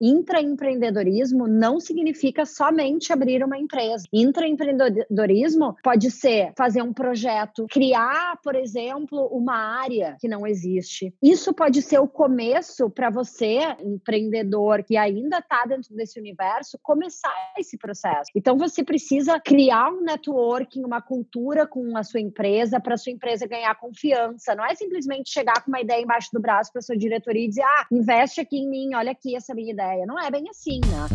[0.00, 4.04] intraempreendedorismo não significa somente abrir uma empresa.
[4.12, 11.14] Intraempreendedorismo pode ser fazer um projeto, criar, por exemplo, uma área que não existe.
[11.22, 17.32] Isso pode ser o começo para você, empreendedor que ainda está dentro desse universo, começar
[17.58, 18.30] esse processo.
[18.34, 23.12] Então você precisa criar um networking, uma cultura com a sua empresa para a sua
[23.12, 24.54] empresa ganhar confiança.
[24.54, 27.62] Não é simplesmente chegar com uma ideia embaixo do braço para sua diretoria e dizer:
[27.62, 29.87] "Ah, investe aqui em mim, olha aqui essa minha ideia".
[30.06, 31.08] Não é bem assim, né?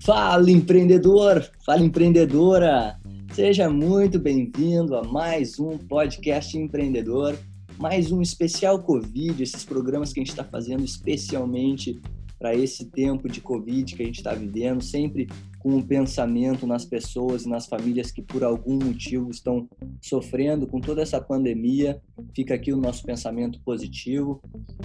[0.00, 2.98] Fala empreendedor, fala empreendedora,
[3.32, 7.36] seja muito bem-vindo a mais um podcast empreendedor,
[7.78, 12.00] mais um especial Covid, esses programas que a gente está fazendo especialmente
[12.38, 15.28] para esse tempo de Covid que a gente está vivendo, sempre
[15.64, 19.66] com um pensamento nas pessoas e nas famílias que por algum motivo estão
[19.98, 22.02] sofrendo com toda essa pandemia.
[22.36, 24.42] Fica aqui o nosso pensamento positivo.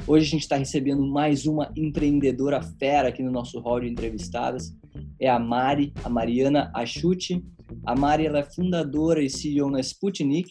[0.08, 4.74] Hoje a gente está recebendo mais uma empreendedora fera aqui no nosso hall de entrevistadas.
[5.20, 7.44] É a Mari, a Mariana Achute.
[7.86, 10.50] A Mari ela é fundadora e CEO na Sputnik.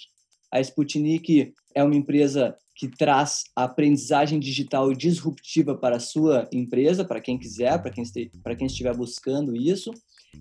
[0.52, 7.20] A Sputnik é uma empresa que traz aprendizagem digital disruptiva para a sua empresa, para
[7.20, 9.90] quem quiser, para quem, quem estiver buscando isso,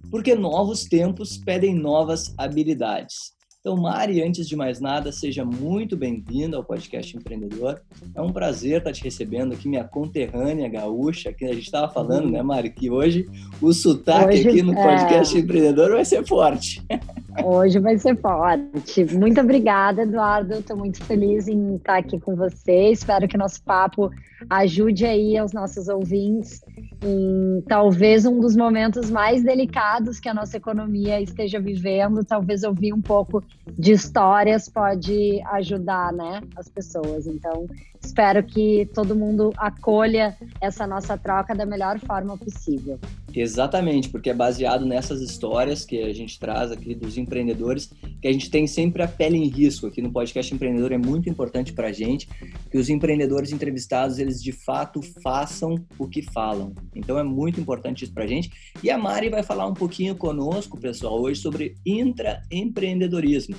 [0.10, 3.38] porque novos tempos pedem novas habilidades.
[3.60, 7.82] Então, Mari, antes de mais nada, seja muito bem-vinda ao podcast Empreendedor.
[8.16, 12.30] É um prazer estar te recebendo aqui, minha conterrânea gaúcha, que a gente estava falando,
[12.30, 13.26] né, Mari, que hoje
[13.62, 15.40] o sotaque hoje, aqui no podcast é...
[15.42, 16.82] Empreendedor vai ser forte.
[17.44, 19.06] Hoje vai ser forte.
[19.16, 20.56] Muito obrigada, Eduardo.
[20.56, 22.92] Estou muito feliz em estar aqui com você.
[22.92, 24.10] Espero que nosso papo
[24.50, 26.62] ajude aí aos nossos ouvintes
[27.04, 32.24] em talvez um dos momentos mais delicados que a nossa economia esteja vivendo.
[32.24, 33.44] Talvez ouvir um pouco
[33.78, 37.28] de histórias pode ajudar, né, as pessoas.
[37.28, 37.68] Então,
[38.02, 43.00] espero que todo mundo acolha essa nossa troca da melhor forma possível.
[43.34, 47.92] Exatamente, porque é baseado nessas histórias que a gente traz aqui dos empreendedores,
[48.22, 49.86] que a gente tem sempre a pele em risco.
[49.86, 52.28] Aqui no podcast Empreendedor é muito importante para a gente
[52.72, 56.74] que os empreendedores entrevistados, eles de fato façam o que falam.
[56.96, 58.50] Então é muito importante isso para a gente.
[58.82, 63.56] E a Mari vai falar um pouquinho conosco, pessoal, hoje sobre intraempreendedorismo,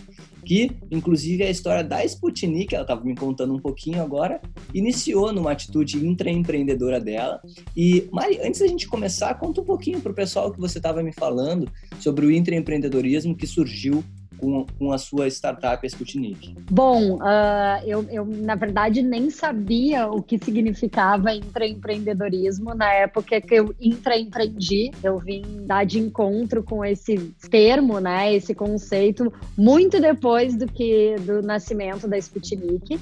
[0.49, 4.41] que inclusive a história da Sputnik, ela estava me contando um pouquinho agora,
[4.73, 7.39] iniciou numa atitude intraempreendedora dela.
[7.77, 11.03] E Mari, antes da gente começar, conta um pouquinho para o pessoal que você estava
[11.03, 11.71] me falando
[12.01, 14.03] sobre o intraempreendedorismo que surgiu
[14.37, 16.55] com, com a sua startup, a Sputnik?
[16.71, 23.55] Bom, uh, eu, eu, na verdade, nem sabia o que significava intraempreendedorismo na época que
[23.55, 24.91] eu intraempreendi.
[25.03, 27.17] Eu vim dar de encontro com esse
[27.51, 32.99] termo, né, esse conceito, muito depois do que do nascimento da Sputnik.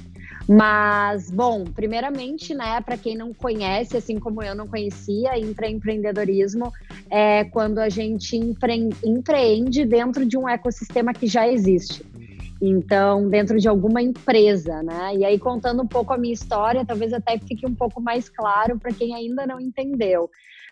[0.48, 6.72] Mas, bom, primeiramente, né, para quem não conhece, assim como eu não conhecia, intraempreendedorismo
[7.10, 12.04] é quando a gente empre empreende dentro de um ecossistema que já existe.
[12.62, 15.16] Então, dentro de alguma empresa, né?
[15.16, 18.78] E aí, contando um pouco a minha história, talvez até fique um pouco mais claro
[18.78, 20.30] para quem ainda não entendeu.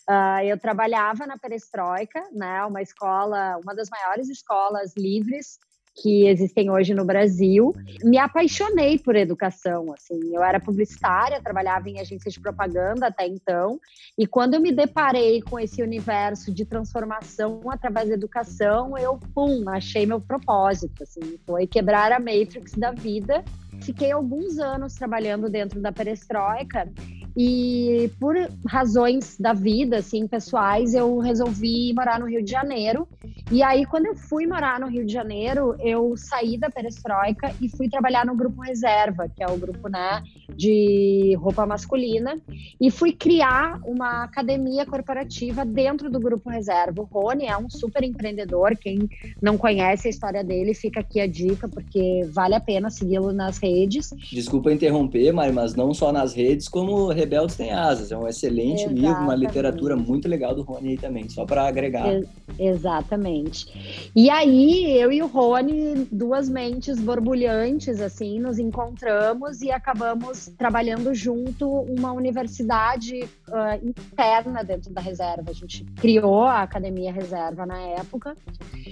[0.09, 2.65] Uh, eu trabalhava na Perestroika, né?
[2.65, 5.59] Uma escola, uma das maiores escolas livres
[5.95, 7.73] que existem hoje no Brasil.
[8.03, 10.35] Me apaixonei por educação, assim.
[10.35, 13.81] Eu era publicitária, trabalhava em agência de propaganda até então,
[14.19, 19.69] e quando eu me deparei com esse universo de transformação através da educação, eu, pum,
[19.69, 23.45] achei meu propósito, assim, foi quebrar a matrix da vida.
[23.83, 26.89] Fiquei alguns anos trabalhando dentro da perestroika
[27.37, 28.37] e por
[28.67, 33.09] razões da vida, assim, pessoais, eu resolvi morar no Rio de Janeiro.
[33.51, 37.69] E aí, quando eu fui morar no Rio de Janeiro, eu saí da Perestroika e
[37.69, 40.23] fui trabalhar no Grupo Reserva, que é o grupo, né,
[40.57, 42.41] de roupa masculina.
[42.81, 47.03] E fui criar uma academia corporativa dentro do Grupo Reserva.
[47.03, 48.77] O Rony é um super empreendedor.
[48.77, 49.09] Quem
[49.43, 53.59] não conhece a história dele, fica aqui a dica, porque vale a pena segui-lo nas
[53.65, 54.13] redes.
[54.31, 58.13] Desculpa interromper, Mari, mas não só nas redes, como Rebeldes Têm Asas.
[58.13, 59.01] É um excelente Exatamente.
[59.01, 62.07] livro, uma literatura muito legal do Rony aí também, só para agregar.
[62.13, 62.29] Ex
[62.59, 64.11] exatamente.
[64.15, 71.15] E aí, eu e o Rony, duas mentes borbulhantes, assim, nos encontramos e acabamos trabalhando
[71.15, 75.51] junto uma universidade uh, interna dentro da reserva.
[75.51, 78.37] A gente criou a Academia Reserva na época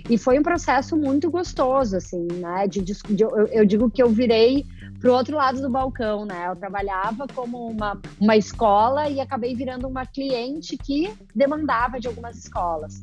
[0.08, 2.66] e foi um processo muito gostoso, assim, né?
[2.66, 4.61] De, de, eu, eu digo que eu virei
[5.00, 6.48] para o outro lado do balcão, né?
[6.48, 12.36] Eu trabalhava como uma, uma escola e acabei virando uma cliente que demandava de algumas
[12.36, 13.02] escolas.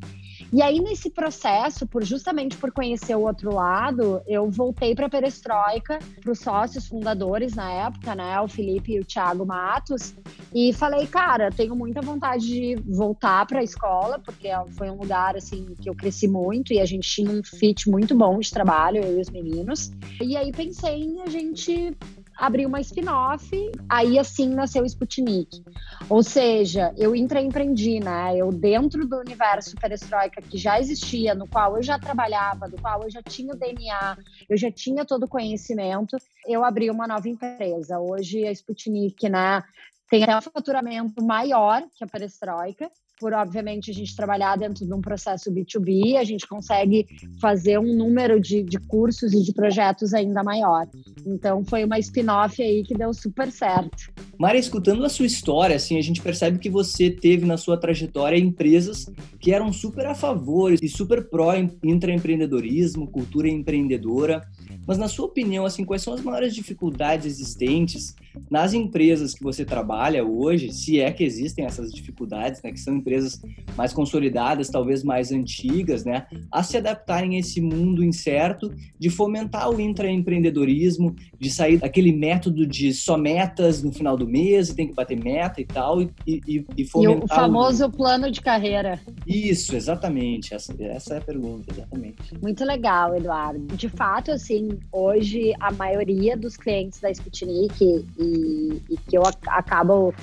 [0.51, 5.09] E aí, nesse processo, por justamente por conhecer o outro lado, eu voltei para a
[5.09, 8.39] Perestroika, para os sócios fundadores na época, né?
[8.41, 10.15] O Felipe e o Thiago Matos,
[10.53, 15.35] e falei, cara, tenho muita vontade de voltar para a escola, porque foi um lugar
[15.35, 19.03] assim que eu cresci muito e a gente tinha um fit muito bom de trabalho,
[19.03, 19.91] eu e os meninos.
[20.19, 21.95] E aí pensei em a gente
[22.39, 23.49] abri uma spin-off,
[23.89, 25.61] aí assim nasceu o Sputnik.
[26.09, 28.35] Ou seja, eu empreendi, né?
[28.37, 33.03] Eu dentro do universo perestroika que já existia, no qual eu já trabalhava, do qual
[33.03, 34.17] eu já tinha o DNA,
[34.49, 37.99] eu já tinha todo o conhecimento, eu abri uma nova empresa.
[37.99, 39.61] Hoje a Sputnik, né,
[40.09, 42.89] tem até um faturamento maior que a perestroika,
[43.19, 47.05] por obviamente a gente trabalhar dentro de um processo B2B, a gente consegue
[47.39, 50.87] fazer um número de, de cursos e de projetos ainda maior.
[51.25, 54.11] Então foi uma spin-off aí que deu super certo.
[54.37, 58.37] Mari, escutando a sua história, assim, a gente percebe que você teve na sua trajetória
[58.37, 59.05] empresas
[59.39, 64.41] que eram super a favor e super pró intraempreendedorismo, cultura empreendedora.
[64.87, 68.15] Mas na sua opinião, assim, quais são as maiores dificuldades existentes
[68.49, 72.95] nas empresas que você trabalha hoje, se é que existem essas dificuldades, né, que são
[73.09, 73.41] empresas
[73.75, 79.69] mais consolidadas, talvez mais antigas, né, a se adaptarem a esse mundo incerto, de fomentar
[79.69, 84.87] o intraempreendedorismo, de sair daquele método de só metas no final do mês e tem
[84.87, 87.21] que bater meta e tal, e, e, e fomentar...
[87.21, 87.91] E o famoso o...
[87.91, 88.99] plano de carreira.
[89.25, 92.17] Isso, exatamente, essa, essa é a pergunta, exatamente.
[92.41, 93.75] Muito legal, Eduardo.
[93.75, 100.13] De fato, assim, hoje a maioria dos clientes da Sputnik e, e que eu acabo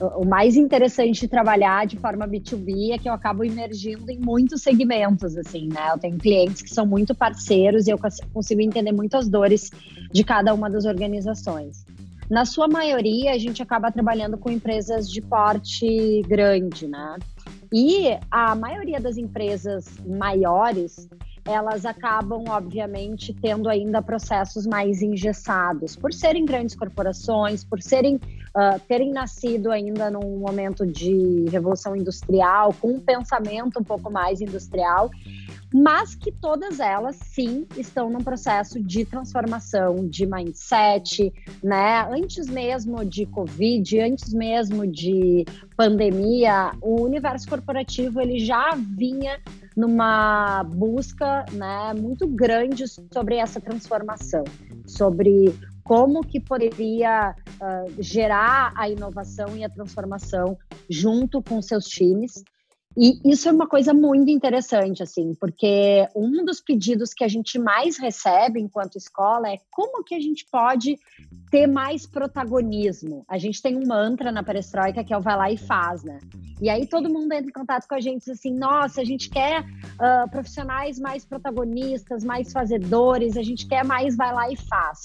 [0.00, 4.62] o mais interessante de trabalhar de forma B2B é que eu acabo emergindo em muitos
[4.62, 5.90] segmentos, assim, né?
[5.92, 7.98] Eu tenho clientes que são muito parceiros e eu
[8.32, 9.70] consigo entender muitas dores
[10.12, 11.84] de cada uma das organizações.
[12.30, 17.16] Na sua maioria, a gente acaba trabalhando com empresas de porte grande, né?
[17.72, 21.08] E a maioria das empresas maiores,
[21.44, 28.80] elas acabam, obviamente, tendo ainda processos mais engessados, por serem grandes corporações, por serem uh,
[28.86, 35.10] terem nascido ainda num momento de revolução industrial, com um pensamento um pouco mais industrial,
[35.72, 41.32] mas que todas elas sim estão num processo de transformação de mindset,
[41.62, 42.08] né?
[42.10, 45.44] Antes mesmo de Covid, antes mesmo de
[45.76, 49.38] pandemia, o universo corporativo ele já vinha
[49.78, 54.42] numa busca né, muito grande sobre essa transformação,
[54.84, 55.54] sobre
[55.84, 57.32] como que poderia
[57.62, 60.58] uh, gerar a inovação e a transformação
[60.90, 62.42] junto com seus times.
[63.00, 67.56] E isso é uma coisa muito interessante, assim, porque um dos pedidos que a gente
[67.56, 70.98] mais recebe enquanto escola é como que a gente pode
[71.48, 73.24] ter mais protagonismo.
[73.28, 76.18] A gente tem um mantra na perestroika que é o vai lá e faz, né?
[76.60, 79.60] E aí todo mundo entra em contato com a gente assim, nossa, a gente quer
[79.62, 85.04] uh, profissionais mais protagonistas, mais fazedores, a gente quer mais vai lá e faz.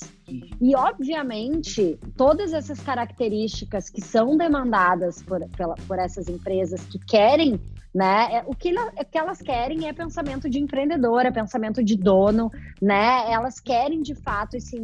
[0.60, 7.62] E obviamente todas essas características que são demandadas por, pela, por essas empresas que querem
[7.94, 8.38] né?
[8.38, 12.52] É, o que, o que elas querem é pensamento de empreendedora, pensamento de dono,
[12.82, 13.32] né?
[13.32, 14.76] Elas querem de fato esse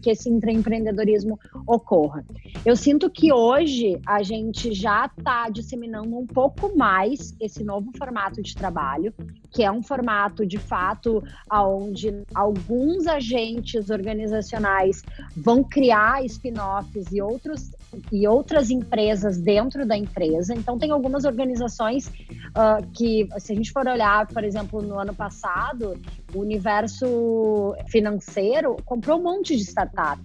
[0.00, 2.24] que esse intraempreendedorismo ocorra.
[2.64, 8.42] Eu sinto que hoje a gente já está disseminando um pouco mais esse novo formato
[8.42, 9.14] de trabalho,
[9.50, 15.02] que é um formato de fato onde alguns agentes organizacionais
[15.34, 17.70] vão criar spin-offs e outros
[18.12, 20.54] e outras empresas dentro da empresa.
[20.54, 25.14] Então, tem algumas organizações uh, que, se a gente for olhar, por exemplo, no ano
[25.14, 26.00] passado,
[26.34, 30.20] o universo financeiro comprou um monte de startup.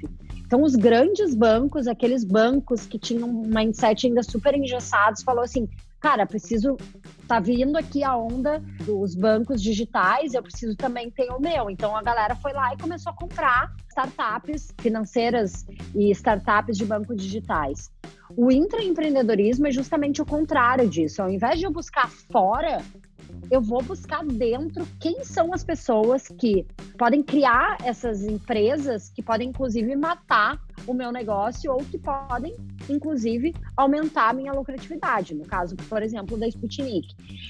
[0.46, 5.68] Então, os grandes bancos, aqueles bancos que tinham um mindset ainda super engessados, falou assim:
[6.06, 6.78] cara, preciso.
[7.28, 11.72] Tá vindo aqui a onda dos bancos digitais, eu preciso também ter o meu.
[11.72, 17.16] Então a galera foi lá e começou a comprar startups financeiras e startups de bancos
[17.16, 17.90] digitais.
[18.36, 21.22] O intraempreendedorismo é justamente o contrário disso.
[21.22, 22.84] Ao invés de eu buscar fora,
[23.50, 26.66] eu vou buscar dentro quem são as pessoas que
[26.98, 32.56] podem criar essas empresas, que podem inclusive matar o meu negócio ou que podem,
[32.90, 35.34] inclusive, aumentar a minha lucratividade.
[35.34, 37.08] No caso, por exemplo, da Sputnik.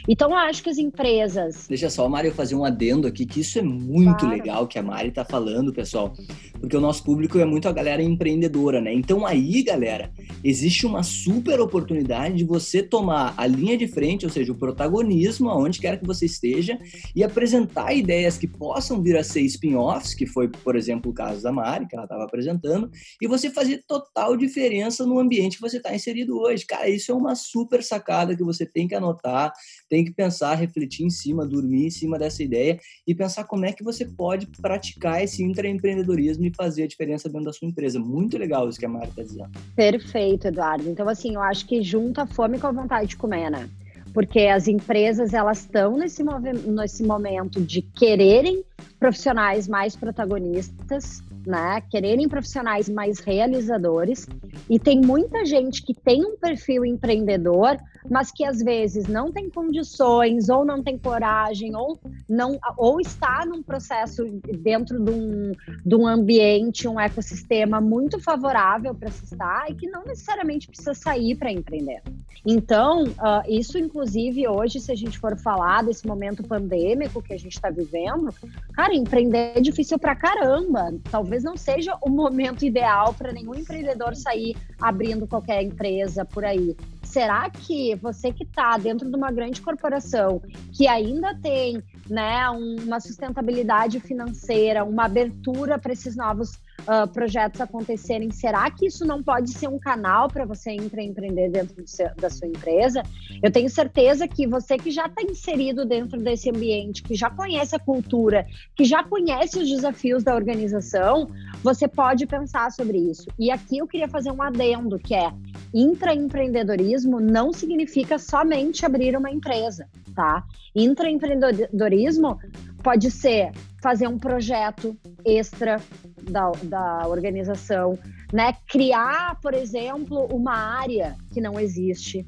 [0.08, 1.68] Então, eu acho que as empresas.
[1.68, 4.36] Deixa só, Mari, eu fazer um adendo aqui, que isso é muito claro.
[4.36, 6.14] legal que a Mari está falando, pessoal,
[6.60, 8.94] porque o nosso público é muito a galera empreendedora, né?
[8.94, 10.12] Então, aí, galera,
[10.44, 15.50] existe uma super oportunidade de você tomar a linha de frente, ou seja, o protagonismo,
[15.50, 16.78] aonde quer que você esteja,
[17.16, 21.42] e apresentar ideias que possam vir a ser spin-offs, que foi, por exemplo, o caso
[21.42, 22.90] da Mari, que ela estava apresentando,
[23.22, 26.66] e você fazer total diferença no ambiente que você está inserido hoje.
[26.66, 29.52] Cara, isso é uma super sacada que você tem que anotar,
[29.90, 33.74] tem que pensar, refletir em cima, dormir em cima dessa ideia e pensar como é
[33.74, 38.00] que você pode praticar esse intraempreendedorismo e fazer a diferença dentro da sua empresa.
[38.00, 39.52] Muito legal isso que a Mari está dizendo.
[39.76, 40.90] Perfeito, Eduardo.
[40.90, 43.70] Então, assim, eu acho que junta a fome com a vontade de comer, né?
[44.14, 48.64] Porque as empresas, elas estão nesse, nesse momento de quererem
[48.98, 51.82] profissionais mais protagonistas, né?
[51.90, 54.28] Quererem profissionais mais realizadores.
[54.70, 57.78] E tem muita gente que tem um perfil empreendedor,
[58.10, 63.46] mas que às vezes não tem condições, ou não tem coragem, ou não, ou está
[63.46, 64.24] num processo
[64.60, 65.52] dentro de um,
[65.86, 70.94] de um ambiente, um ecossistema muito favorável para se estar e que não necessariamente precisa
[70.94, 72.02] sair para empreender.
[72.46, 77.38] Então, uh, isso, inclusive, hoje, se a gente for falar desse momento pandêmico que a
[77.38, 78.34] gente está vivendo,
[78.74, 80.94] cara, empreender é difícil pra caramba.
[81.10, 86.76] Talvez não seja o momento ideal para nenhum empreendedor sair abrindo qualquer empresa por aí.
[87.16, 90.42] Será que você que está dentro de uma grande corporação,
[90.74, 98.32] que ainda tem né, uma sustentabilidade financeira, uma abertura para esses novos uh, projetos acontecerem,
[98.32, 102.48] será que isso não pode ser um canal para você empreender dentro seu, da sua
[102.48, 103.04] empresa?
[103.42, 107.76] Eu tenho certeza que você que já está inserido dentro desse ambiente, que já conhece
[107.76, 111.30] a cultura, que já conhece os desafios da organização,
[111.64, 113.28] você pode pensar sobre isso.
[113.40, 115.32] E aqui eu queria fazer um adendo, que é
[115.74, 120.44] intraempreendedorismo não significa somente abrir uma empresa, tá?
[120.74, 122.40] Intraempreendedorismo
[122.82, 123.52] pode ser
[123.82, 125.82] fazer um projeto extra
[126.26, 127.98] da, da organização,
[128.34, 128.54] né?
[128.68, 132.26] Criar, por exemplo, uma área que não existe.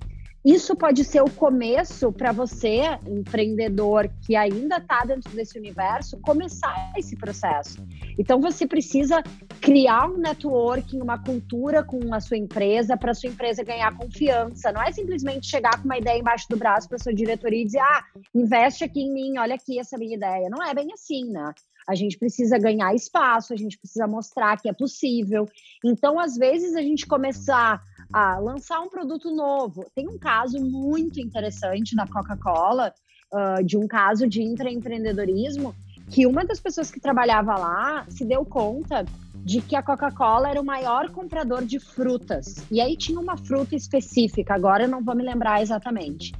[0.47, 6.93] Isso pode ser o começo para você, empreendedor que ainda está dentro desse universo, começar
[6.95, 7.85] esse processo.
[8.17, 9.21] Então você precisa
[9.59, 14.71] criar um networking, uma cultura com a sua empresa para a sua empresa ganhar confiança.
[14.71, 17.81] Não é simplesmente chegar com uma ideia embaixo do braço para sua diretoria e dizer:
[17.81, 20.49] "Ah, investe aqui em mim, olha aqui essa minha ideia".
[20.49, 21.53] Não é bem assim, né?
[21.87, 25.47] A gente precisa ganhar espaço, a gente precisa mostrar que é possível.
[25.83, 29.85] Então, às vezes, a gente começar a lançar um produto novo.
[29.95, 32.93] Tem um caso muito interessante da Coca-Cola,
[33.33, 35.73] uh, de um caso de intraempreendedorismo,
[36.09, 40.59] que uma das pessoas que trabalhava lá se deu conta de que a Coca-Cola era
[40.59, 42.55] o maior comprador de frutas.
[42.69, 46.33] E aí tinha uma fruta específica, agora eu não vou me lembrar exatamente.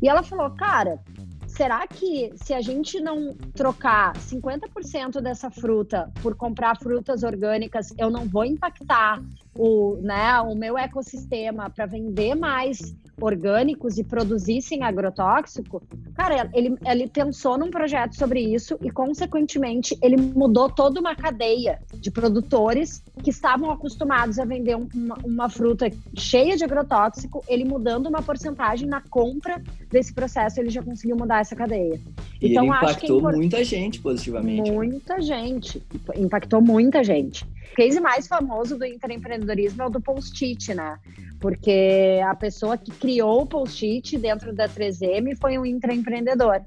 [0.00, 0.98] E ela falou, cara,
[1.56, 8.10] será que se a gente não trocar 50% dessa fruta por comprar frutas orgânicas, eu
[8.10, 9.22] não vou impactar
[9.58, 15.82] o, né, o meu ecossistema para vender mais orgânicos e produzir sem agrotóxico,
[16.14, 21.80] cara, ele, ele pensou num projeto sobre isso e, consequentemente, ele mudou toda uma cadeia
[21.94, 28.06] de produtores que estavam acostumados a vender uma, uma fruta cheia de agrotóxico, ele mudando
[28.06, 31.98] uma porcentagem na compra desse processo, ele já conseguiu mudar essa cadeia.
[32.40, 34.70] E então, ele impactou é muita gente positivamente.
[34.70, 35.82] Muita gente.
[36.16, 37.44] Impactou muita gente.
[37.44, 40.98] O case mais famoso do empreendedorismo é o do post-it, né?
[41.40, 46.62] Porque a pessoa que criou o post-it dentro da 3M foi um intraempreendedor.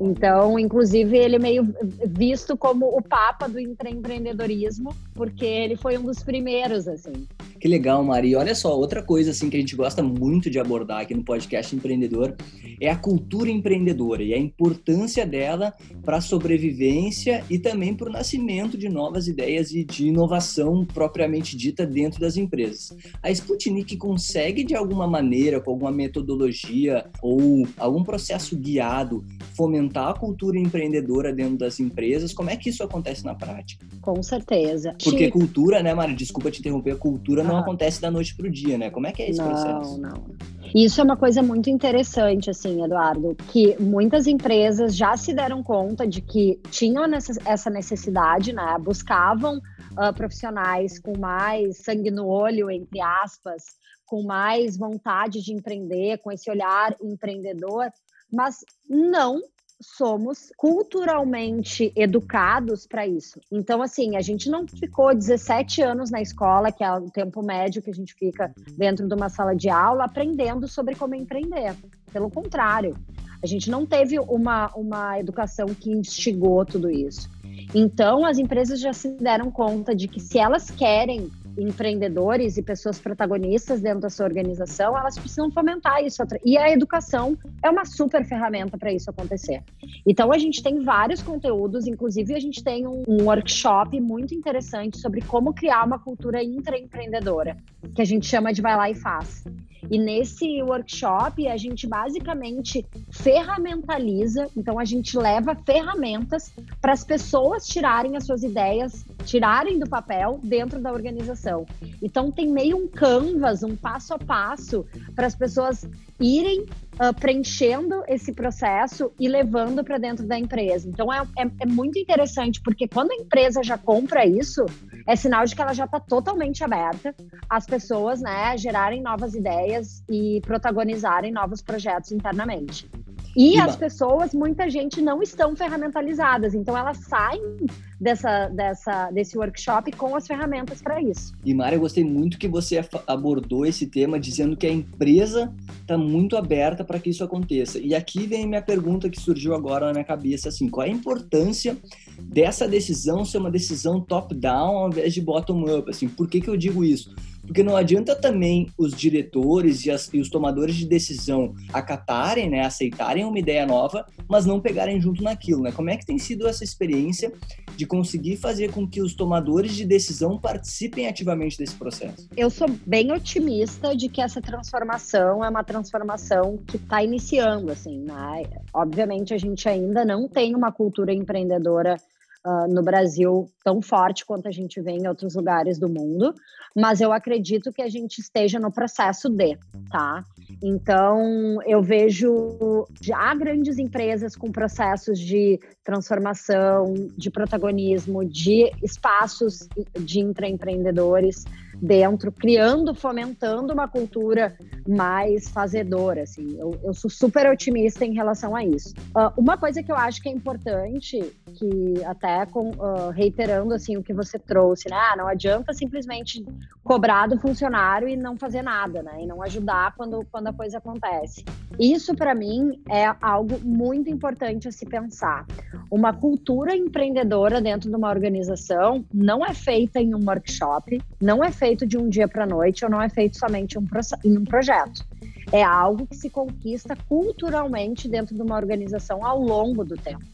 [0.00, 1.74] Então, inclusive, ele é meio
[2.06, 7.28] visto como o papa do intraempreendedorismo, porque ele foi um dos primeiros, assim.
[7.60, 8.34] Que legal, Mari.
[8.34, 11.76] Olha só, outra coisa assim que a gente gosta muito de abordar aqui no podcast
[11.76, 12.34] empreendedor
[12.80, 18.12] é a cultura empreendedora e a importância dela para a sobrevivência e também para o
[18.12, 22.96] nascimento de novas ideias e de inovação propriamente dita dentro das empresas.
[23.22, 29.22] A Sputnik consegue de alguma maneira, com alguma metodologia ou algum processo guiado,
[29.54, 32.32] fomentar a cultura empreendedora dentro das empresas?
[32.32, 33.84] Como é que isso acontece na prática?
[34.00, 34.96] Com certeza.
[35.04, 36.14] Porque cultura, né, Mari?
[36.14, 38.90] Desculpa te interromper, cultura não acontece da noite para o dia, né?
[38.90, 40.00] Como é que é esse não, processo?
[40.00, 40.34] Não, não.
[40.74, 46.06] Isso é uma coisa muito interessante, assim, Eduardo, que muitas empresas já se deram conta
[46.06, 47.04] de que tinham
[47.44, 48.76] essa necessidade, né?
[48.80, 53.64] Buscavam uh, profissionais com mais sangue no olho, entre aspas,
[54.06, 57.90] com mais vontade de empreender, com esse olhar empreendedor,
[58.32, 58.56] mas
[58.88, 59.40] não
[59.80, 63.40] somos culturalmente educados para isso.
[63.50, 67.82] Então, assim, a gente não ficou 17 anos na escola, que é o tempo médio
[67.82, 71.74] que a gente fica dentro de uma sala de aula, aprendendo sobre como empreender.
[72.12, 72.94] Pelo contrário,
[73.42, 77.30] a gente não teve uma, uma educação que instigou tudo isso.
[77.74, 81.30] Então, as empresas já se deram conta de que se elas querem
[81.62, 86.22] empreendedores e pessoas protagonistas dentro da sua organização, elas precisam fomentar isso.
[86.44, 89.62] E a educação é uma super ferramenta para isso acontecer.
[90.06, 94.98] Então, a gente tem vários conteúdos, inclusive a gente tem um, um workshop muito interessante
[94.98, 97.56] sobre como criar uma cultura intraempreendedora,
[97.94, 99.44] que a gente chama de Vai Lá e Faz.
[99.88, 107.66] E nesse workshop, a gente basicamente ferramentaliza, então a gente leva ferramentas para as pessoas
[107.66, 111.66] tirarem as suas ideias, tirarem do papel dentro da organização.
[112.02, 114.84] Então tem meio um canvas, um passo a passo
[115.14, 115.86] para as pessoas
[116.20, 116.66] irem
[117.00, 120.88] uh, preenchendo esse processo e levando para dentro da empresa.
[120.88, 124.64] Então é, é, é, muito interessante, porque quando a empresa já compra isso,
[125.06, 127.14] é sinal de que ela já está totalmente aberta
[127.48, 132.88] às pessoas né, gerarem novas ideias e protagonizarem novos projetos internamente.
[133.36, 137.58] E as pessoas, muita gente não estão ferramentalizadas, então elas saem
[138.00, 141.32] dessa, dessa, desse workshop com as ferramentas para isso.
[141.44, 145.96] E Mara, eu gostei muito que você abordou esse tema dizendo que a empresa está
[145.96, 147.78] muito aberta para que isso aconteça.
[147.78, 150.92] E aqui vem minha pergunta que surgiu agora na minha cabeça, assim, qual é a
[150.92, 151.76] importância
[152.18, 155.88] dessa decisão ser uma decisão top-down ao invés de bottom-up?
[155.90, 157.14] Assim, por que, que eu digo isso?
[157.50, 162.64] Porque não adianta também os diretores e, as, e, os tomadores de decisão acatarem, né,
[162.64, 165.72] aceitarem uma ideia nova, mas não pegarem junto naquilo, né?
[165.72, 167.32] Como é que tem sido essa experiência
[167.76, 172.28] de conseguir fazer com que os tomadores de decisão participem ativamente desse processo?
[172.36, 177.98] Eu sou bem otimista de que essa transformação é uma transformação que está iniciando, assim,
[177.98, 178.44] né?
[178.72, 181.96] Obviamente a gente ainda não tem uma cultura empreendedora
[182.44, 186.34] uh, no Brasil tão forte quanto a gente vê em outros lugares do mundo,
[186.74, 189.58] mas eu acredito que a gente esteja no processo de,
[189.90, 190.24] tá?
[190.62, 199.68] Então, eu vejo já grandes empresas com processos de transformação, de protagonismo, de espaços
[199.98, 201.44] de intraempreendedores
[201.80, 204.56] dentro, criando, fomentando uma cultura
[204.86, 206.56] mais fazedora, assim.
[206.58, 208.94] Eu, eu sou super otimista em relação a isso.
[209.16, 211.20] Uh, uma coisa que eu acho que é importante,
[211.54, 214.96] que até com, uh, reiterando, assim, o que você trouxe, né?
[214.96, 216.44] Ah, não adianta simplesmente
[216.84, 219.22] cobrar do funcionário e não fazer nada, né?
[219.22, 221.44] E não ajudar quando, quando a coisa acontece.
[221.78, 225.46] Isso, para mim, é algo muito importante a se pensar.
[225.90, 231.50] Uma cultura empreendedora dentro de uma organização não é feita em um workshop, não é
[231.50, 233.86] feita feito de um dia para noite ou não é feito somente um,
[234.24, 235.06] em um projeto.
[235.52, 240.24] É algo que se conquista culturalmente dentro de uma organização ao longo do tempo.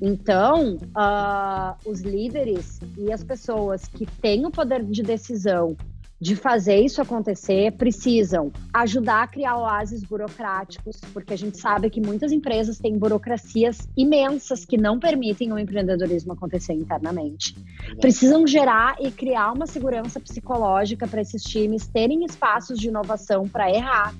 [0.00, 5.76] Então, uh, os líderes e as pessoas que têm o poder de decisão
[6.20, 12.00] de fazer isso acontecer precisam ajudar a criar oásis burocráticos, porque a gente sabe que
[12.00, 17.54] muitas empresas têm burocracias imensas que não permitem o empreendedorismo acontecer internamente.
[18.00, 23.70] Precisam gerar e criar uma segurança psicológica para esses times terem espaços de inovação para
[23.70, 24.14] errar.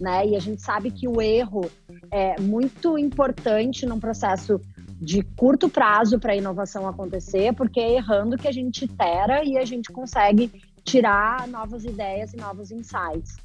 [0.00, 0.28] Né?
[0.28, 1.70] E a gente sabe que o erro
[2.10, 4.58] é muito importante num processo
[5.00, 9.58] de curto prazo para a inovação acontecer, porque é errando que a gente itera e
[9.58, 10.50] a gente consegue
[10.84, 13.36] tirar novas ideias e novos insights.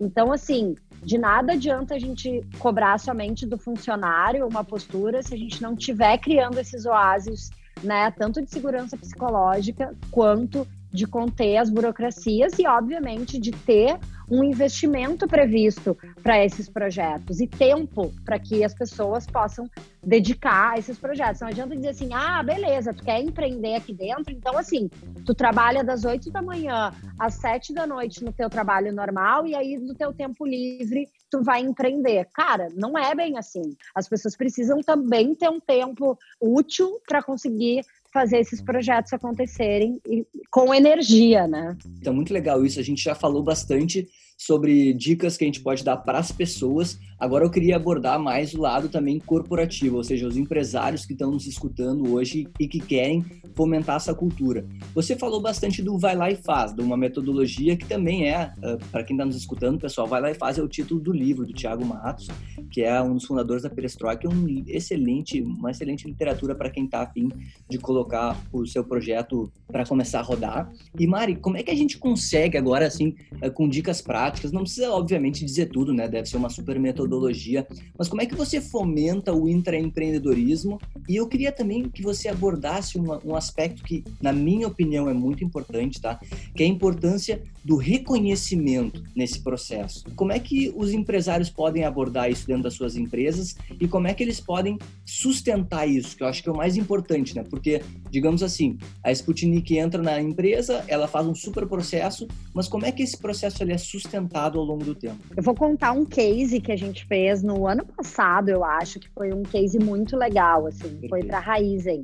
[0.00, 5.38] Então, assim, de nada adianta a gente cobrar somente do funcionário uma postura se a
[5.38, 7.50] gente não estiver criando esses oásis,
[7.82, 14.42] né, tanto de segurança psicológica quanto de conter as burocracias e, obviamente, de ter um
[14.42, 19.68] investimento previsto para esses projetos e tempo para que as pessoas possam
[20.02, 21.40] dedicar a esses projetos.
[21.40, 24.88] Não adianta dizer assim, ah, beleza, tu quer empreender aqui dentro, então assim,
[25.24, 29.54] tu trabalha das 8 da manhã às 7 da noite no teu trabalho normal e
[29.54, 32.26] aí no teu tempo livre tu vai empreender.
[32.34, 33.76] Cara, não é bem assim.
[33.94, 37.82] As pessoas precisam também ter um tempo útil para conseguir
[38.16, 41.76] fazer esses projetos acontecerem e, com energia, né?
[42.00, 42.80] Então, muito legal isso.
[42.80, 46.98] A gente já falou bastante sobre dicas que a gente pode dar para as pessoas.
[47.18, 51.30] Agora eu queria abordar mais o lado também corporativo, ou seja, os empresários que estão
[51.30, 54.66] nos escutando hoje e que querem fomentar essa cultura.
[54.94, 58.78] Você falou bastante do Vai Lá e Faz, de uma metodologia que também é, uh,
[58.90, 61.46] para quem está nos escutando, pessoal, Vai Lá e Faz é o título do livro
[61.46, 62.28] do Tiago Matos,
[62.70, 67.00] que é um dos fundadores da Perestroika, um excelente, uma excelente literatura para quem está
[67.00, 67.30] afim
[67.70, 70.70] de colocar o seu projeto para começar a rodar.
[70.98, 74.50] E Mari, como é que a gente consegue agora, assim, uh, com dicas práticas, práticas,
[74.50, 76.08] não precisa, obviamente, dizer tudo, né?
[76.08, 80.80] Deve ser uma super metodologia, mas como é que você fomenta o intraempreendedorismo?
[81.08, 85.14] E eu queria também que você abordasse uma, um aspecto que, na minha opinião, é
[85.14, 86.18] muito importante, tá?
[86.54, 90.04] Que é a importância do reconhecimento nesse processo.
[90.14, 94.14] Como é que os empresários podem abordar isso dentro das suas empresas e como é
[94.14, 97.44] que eles podem sustentar isso, que eu acho que é o mais importante, né?
[97.48, 102.86] Porque, digamos assim, a Sputnik entra na empresa, ela faz um super processo, mas como
[102.86, 103.78] é que esse processo ele é
[104.16, 105.18] sustentado ao longo do tempo?
[105.36, 109.08] Eu vou contar um case que a gente fez no ano passado, eu acho que
[109.10, 112.02] foi um case muito legal, assim, foi para a Raizen,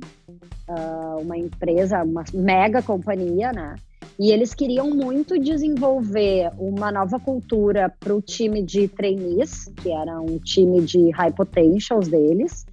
[0.69, 3.75] uh, uma empresa, uma mega companhia, né?
[4.19, 10.21] E eles queriam muito desenvolver uma nova cultura para o time de trainees, que era
[10.21, 12.63] um time de high potentials deles.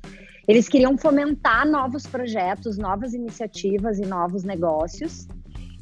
[0.47, 5.27] Eles queriam fomentar novos projetos, novas iniciativas e novos negócios.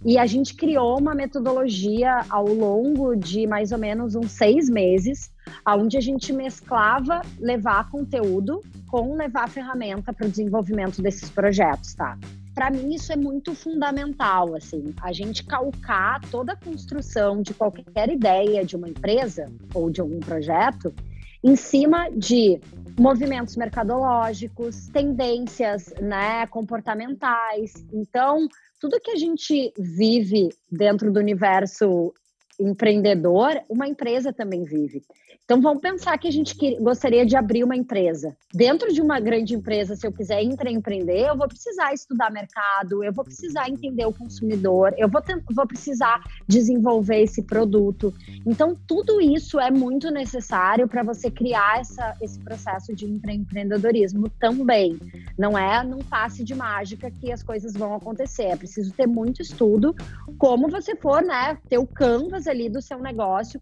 [0.04, 5.30] E a gente criou uma metodologia ao longo de mais ou menos uns seis meses,
[5.66, 12.16] onde a gente mesclava levar conteúdo com levar ferramenta para o desenvolvimento desses projetos, tá?
[12.58, 18.10] para mim isso é muito fundamental, assim, a gente calcar toda a construção de qualquer
[18.10, 20.92] ideia de uma empresa ou de algum projeto
[21.40, 22.60] em cima de
[22.98, 27.72] movimentos mercadológicos, tendências, né, comportamentais.
[27.92, 28.48] Então,
[28.80, 32.12] tudo que a gente vive dentro do universo
[32.58, 35.02] empreendedor, uma empresa também vive.
[35.44, 38.36] Então vamos pensar que a gente gostaria de abrir uma empresa.
[38.52, 43.10] Dentro de uma grande empresa, se eu quiser empreender, eu vou precisar estudar mercado, eu
[43.14, 45.22] vou precisar entender o consumidor, eu vou,
[45.54, 48.12] vou precisar desenvolver esse produto.
[48.44, 54.98] Então tudo isso é muito necessário para você criar essa, esse processo de empreendedorismo também.
[55.38, 58.48] Não é num passe de mágica que as coisas vão acontecer.
[58.48, 59.94] É preciso ter muito estudo,
[60.36, 63.60] como você for, né, ter o canvas ali do seu negócio,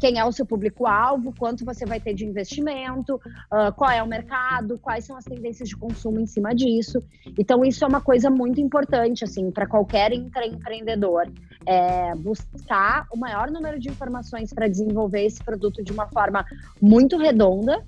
[0.00, 4.06] quem é o seu público-alvo quanto você vai ter de investimento, uh, qual é o
[4.06, 7.02] mercado, quais são as tendências de consumo em cima disso.
[7.38, 11.30] Então, isso é uma coisa muito importante, assim, para qualquer empreendedor.
[11.66, 16.44] É buscar o maior número de informações para desenvolver esse produto de uma forma
[16.80, 17.82] muito redonda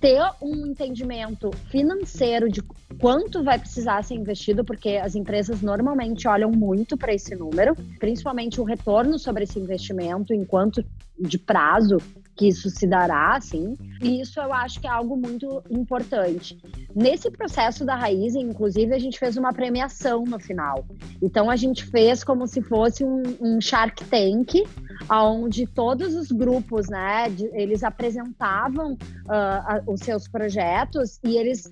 [0.00, 2.62] ter um entendimento financeiro de
[3.00, 8.60] quanto vai precisar ser investido, porque as empresas normalmente olham muito para esse número, principalmente
[8.60, 10.84] o retorno sobre esse investimento, enquanto
[11.18, 11.98] de prazo
[12.38, 13.76] que isso se dará, assim.
[14.00, 16.56] E isso eu acho que é algo muito importante.
[16.94, 20.86] Nesse processo da raiz, inclusive, a gente fez uma premiação no final.
[21.20, 24.64] Então a gente fez como se fosse um, um Shark Tank,
[25.10, 31.68] onde todos os grupos, né, de, eles apresentavam uh, a, os seus projetos e eles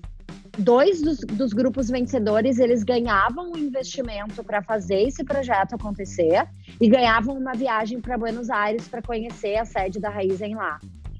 [0.57, 6.47] dois dos, dos, grupos vencedores eles ganhavam um investimento para fazer esse projeto acontecer
[6.79, 10.79] e ganhavam uma viagem para Buenos Aires para conhecer a sede da Raizen lá.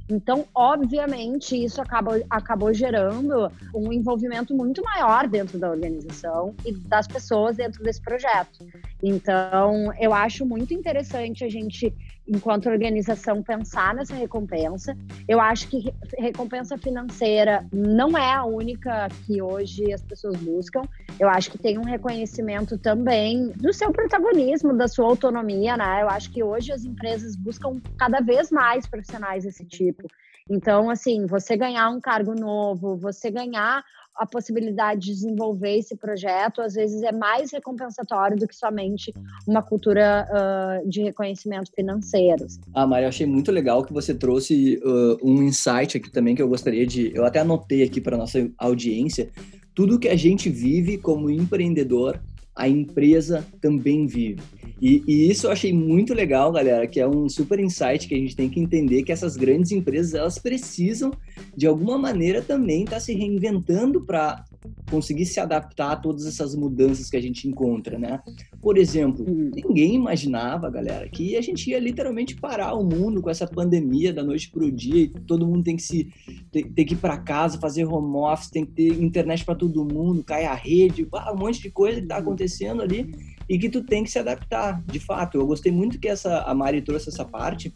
[0.09, 7.07] Então, obviamente, isso acabou, acabou gerando um envolvimento muito maior dentro da organização e das
[7.07, 8.65] pessoas dentro desse projeto.
[9.03, 11.93] Então, eu acho muito interessante a gente
[12.27, 14.95] enquanto organização, pensar nessa recompensa.
[15.27, 20.81] Eu acho que recompensa financeira não é a única que hoje as pessoas buscam.
[21.19, 26.01] Eu acho que tem um reconhecimento também do seu protagonismo, da sua autonomia, né?
[26.01, 30.07] Eu acho que hoje as empresas buscam cada vez mais profissionais desse tipo.
[30.49, 33.83] Então, assim, você ganhar um cargo novo, você ganhar
[34.17, 39.13] a possibilidade de desenvolver esse projeto, às vezes é mais recompensatório do que somente
[39.47, 42.45] uma cultura uh, de reconhecimento financeiro.
[42.45, 42.59] Assim.
[42.73, 46.47] Ah, Maria, achei muito legal que você trouxe uh, um insight aqui também que eu
[46.47, 47.11] gostaria de.
[47.15, 49.29] Eu até anotei aqui para nossa audiência.
[49.75, 52.19] Tudo que a gente vive como empreendedor,
[52.57, 54.41] a empresa também vive.
[54.81, 58.17] E, e, isso eu achei muito legal, galera, que é um super insight que a
[58.17, 61.11] gente tem que entender que essas grandes empresas elas precisam
[61.55, 64.43] de alguma maneira também estar tá se reinventando para
[64.89, 68.19] conseguir se adaptar a todas essas mudanças que a gente encontra, né?
[68.61, 69.51] Por exemplo, uhum.
[69.53, 74.23] ninguém imaginava, galera, que a gente ia literalmente parar o mundo com essa pandemia da
[74.23, 76.11] noite para o dia e todo mundo tem que se
[76.51, 80.23] ter, que ir para casa, fazer home office, tem que ter internet para todo mundo,
[80.23, 83.11] cai a rede, um monte de coisa que está acontecendo ali
[83.49, 85.37] e que tu tem que se adaptar, de fato.
[85.37, 87.73] Eu gostei muito que essa a Mari trouxe essa parte.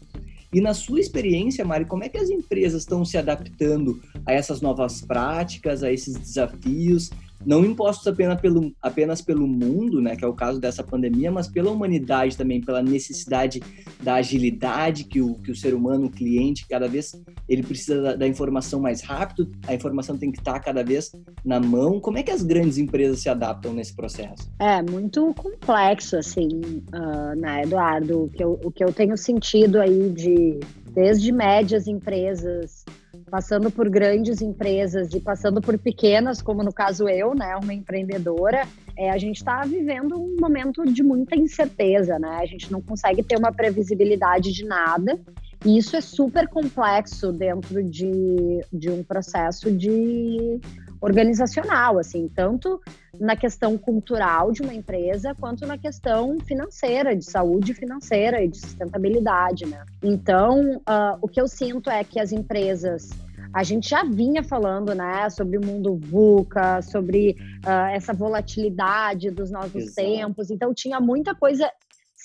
[0.52, 4.60] E na sua experiência, Mari, como é que as empresas estão se adaptando a essas
[4.60, 7.10] novas práticas, a esses desafios?
[7.44, 11.48] Não impostos apenas pelo, apenas pelo mundo, né, que é o caso dessa pandemia, mas
[11.48, 13.60] pela humanidade também, pela necessidade
[14.02, 17.12] da agilidade que o, que o ser humano, o cliente, cada vez
[17.48, 21.12] ele precisa da, da informação mais rápido, a informação tem que estar cada vez
[21.44, 22.00] na mão.
[22.00, 24.50] Como é que as grandes empresas se adaptam nesse processo?
[24.58, 26.48] É muito complexo, assim,
[26.94, 28.24] uh, né, Eduardo?
[28.24, 30.60] O que, eu, o que eu tenho sentido aí de
[30.94, 32.84] desde médias empresas
[33.32, 38.68] passando por grandes empresas e passando por pequenas, como no caso eu, né, uma empreendedora,
[38.94, 42.40] é, a gente está vivendo um momento de muita incerteza, né?
[42.42, 45.18] A gente não consegue ter uma previsibilidade de nada.
[45.64, 50.60] E isso é super complexo dentro de, de um processo de
[51.02, 52.80] organizacional, assim, tanto
[53.20, 58.58] na questão cultural de uma empresa quanto na questão financeira, de saúde financeira e de
[58.58, 59.84] sustentabilidade, né?
[60.00, 63.10] Então, uh, o que eu sinto é que as empresas
[63.52, 67.36] a gente já vinha falando, né, sobre o mundo VUCA, sobre
[67.66, 69.94] uh, essa volatilidade dos novos Exato.
[69.96, 70.50] tempos.
[70.50, 71.70] Então tinha muita coisa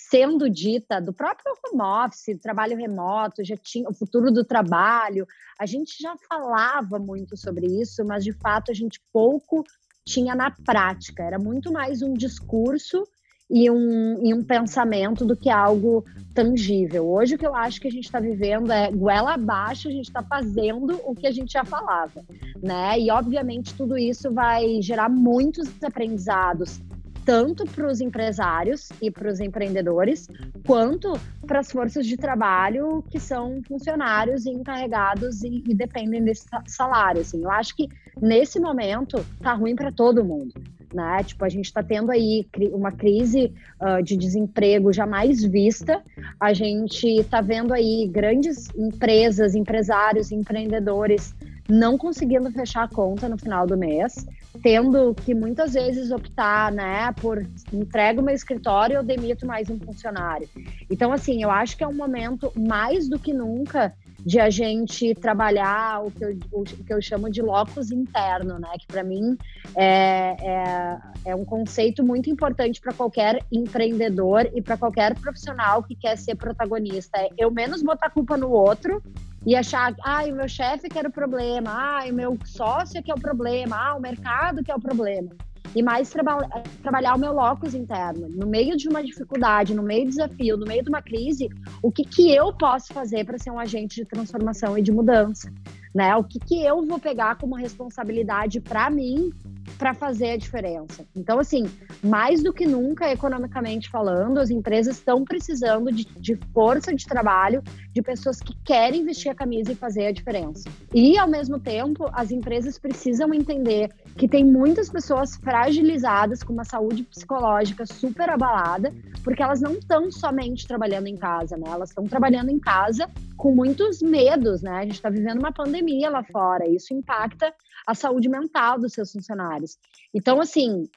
[0.10, 5.28] sendo dita do próprio home office, trabalho remoto, já tinha o futuro do trabalho.
[5.60, 9.63] A gente já falava muito sobre isso, mas de fato a gente pouco
[10.06, 11.24] tinha na prática.
[11.24, 13.06] Era muito mais um discurso
[13.50, 17.10] e um, e um pensamento do que algo tangível.
[17.10, 20.08] Hoje o que eu acho que a gente está vivendo é goela abaixo, a gente
[20.08, 22.26] está fazendo o que a gente já falava,
[22.62, 23.00] né?
[23.00, 26.82] E obviamente tudo isso vai gerar muitos aprendizados
[27.28, 30.30] tanto para os empresários e para os empreendedores,
[30.66, 36.48] quanto para as forças de trabalho que são funcionários e encarregados e, e dependem desse
[36.68, 37.20] salário.
[37.20, 37.90] Assim, eu acho que
[38.22, 40.54] nesse momento tá ruim para todo mundo
[40.94, 41.22] né?
[41.22, 46.02] Tipo, a gente está tendo aí uma crise uh, de desemprego jamais vista.
[46.40, 51.36] A gente está vendo aí grandes empresas, empresários, empreendedores
[51.70, 54.26] não conseguindo fechar a conta no final do mês,
[54.62, 60.50] tendo que muitas vezes optar, né, por entrego meu escritório ou demito mais um funcionário.
[60.89, 63.93] Então, assim, eu acho que é um momento mais do que nunca
[64.28, 68.70] de a gente trabalhar o que eu, o que eu chamo de locus interno, né?
[68.80, 69.38] Que para mim
[69.76, 75.96] é, é, é, um conceito muito importante para qualquer empreendedor e para qualquer profissional que
[75.96, 77.17] quer ser protagonista.
[77.17, 79.02] É eu menos botar culpa no outro
[79.48, 83.10] e achar, ah, o meu chefe que era o problema, ah, o meu sócio que
[83.10, 85.32] é o problema, ah, o mercado que é o problema
[85.76, 86.38] e mais traba
[86.82, 88.28] trabalhar o meu locus interno.
[88.30, 91.50] No meio de uma dificuldade, no meio de desafio, no meio de uma crise,
[91.82, 95.52] o que, que eu posso fazer para ser um agente de transformação e de mudança?
[95.94, 96.16] Né?
[96.16, 99.32] O que, que eu vou pegar como responsabilidade para mim
[99.78, 101.06] para fazer a diferença.
[101.16, 101.70] Então, assim,
[102.04, 107.64] mais do que nunca, economicamente falando, as empresas estão precisando de, de, força de trabalho,
[107.94, 110.70] de pessoas que querem vestir a camisa e fazer a diferença.
[110.94, 116.66] E, ao mesmo tempo, as empresas precisam entender que tem muitas pessoas fragilizadas, com uma
[116.66, 121.70] saúde psicológica super abalada, porque elas não estão somente trabalhando em casa, né?
[121.70, 124.80] Elas estão trabalhando em casa com muitos medos, né?
[124.80, 127.54] A gente está vivendo uma pandemia lá fora, isso impacta
[127.88, 129.78] a saúde mental dos seus funcionários.
[130.13, 130.89] Então, assim,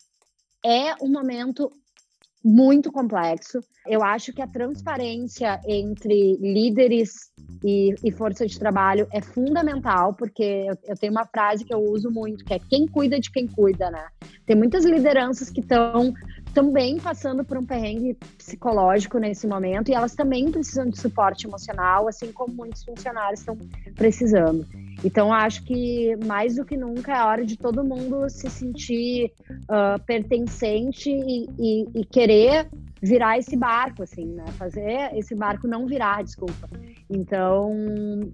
[0.64, 1.72] é um momento
[2.42, 3.62] muito complexo.
[3.86, 7.30] Eu acho que a transparência entre líderes
[7.62, 11.80] e, e força de trabalho é fundamental, porque eu, eu, tenho uma frase que eu
[11.80, 14.06] uso muito, que é quem cuida de quem cuida, né?
[14.46, 16.14] Tem muitas lideranças que estão
[16.54, 22.08] também passando por um perrengue psicológico nesse momento e elas também precisam de suporte emocional,
[22.08, 23.56] assim como muitos funcionários estão
[23.94, 24.66] precisando.
[25.04, 29.32] Então, acho que mais do que nunca é hora de todo mundo se sentir
[29.62, 32.68] uh, pertencente e, e, e, querer
[33.02, 34.44] virar esse barco, assim, né?
[34.58, 36.68] Fazer esse barco não virar, desculpa.
[37.08, 37.70] Então,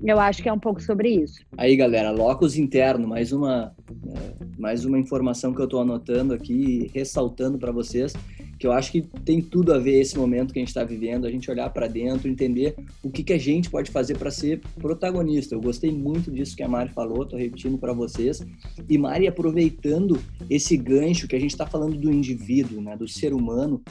[0.04, 1.40] eu acho que é um pouco sobre isso.
[1.56, 3.72] Aí, galera, locus interno, mais uma,
[4.08, 8.12] é, mais uma informação que eu estou anotando aqui, ressaltando para vocês
[8.58, 11.26] que eu acho que tem tudo a ver esse momento que a gente está vivendo,
[11.26, 14.60] a gente olhar para dentro, entender o que, que a gente pode fazer para ser
[14.80, 15.54] protagonista.
[15.54, 18.40] Eu gostei muito disso que a Mari falou, estou repetindo para vocês.
[18.88, 23.34] E Mari, aproveitando esse gancho que a gente está falando do indivíduo, né, do ser
[23.34, 23.82] humano,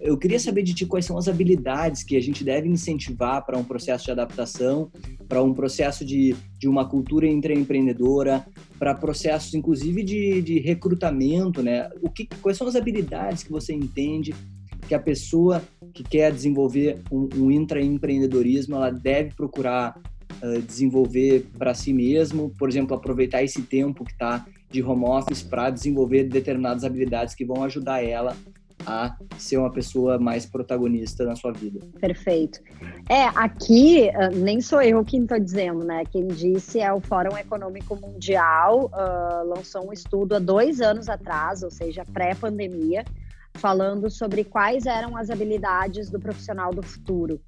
[0.00, 3.58] eu queria saber de ti quais são as habilidades que a gente deve incentivar para
[3.58, 4.90] um processo de adaptação,
[5.28, 6.34] para um processo de,
[6.64, 8.46] de uma cultura empreendedora,
[8.78, 11.90] para processos, inclusive, de, de recrutamento, né?
[12.00, 14.34] O que, quais são as habilidades que você entende
[14.88, 20.00] que a pessoa que quer desenvolver um, um intraempreendedorismo, ela deve procurar
[20.42, 25.42] uh, desenvolver para si mesmo, por exemplo, aproveitar esse tempo que está de home office
[25.42, 28.34] para desenvolver determinadas habilidades que vão ajudar ela
[28.86, 31.80] a ser uma pessoa mais protagonista na sua vida.
[32.00, 32.60] Perfeito.
[33.08, 36.04] É, aqui ah, nem sou eu quem estou dizendo, né?
[36.10, 41.62] Quem disse é o Fórum Econômico Mundial, uh, lançou um estudo há dois anos atrás,
[41.62, 43.04] ou seja, pré-pandemia,
[43.54, 47.40] falando sobre quais eram as habilidades do profissional do futuro.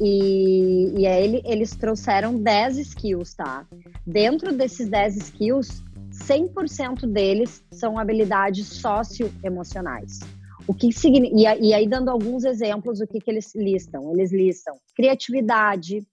[0.00, 3.66] E, e aí eles trouxeram 10 skills, tá?
[4.06, 10.20] Dentro desses 10 skills, 100% deles são habilidades socioemocionais.
[10.66, 14.12] O que significa, e aí dando alguns exemplos, o que, que eles listam?
[14.12, 16.06] Eles listam criatividade,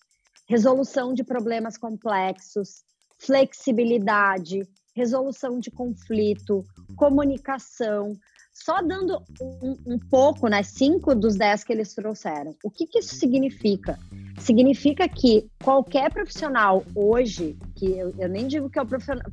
[0.47, 2.83] resolução de problemas complexos,
[3.17, 6.63] flexibilidade, resolução de conflito,
[6.97, 8.17] comunicação,
[8.53, 12.53] só dando um, um, pouco, né, cinco dos dez que eles trouxeram.
[12.63, 13.97] O que, que isso significa?
[14.39, 18.87] Significa que qualquer profissional hoje, que eu, eu nem digo que é o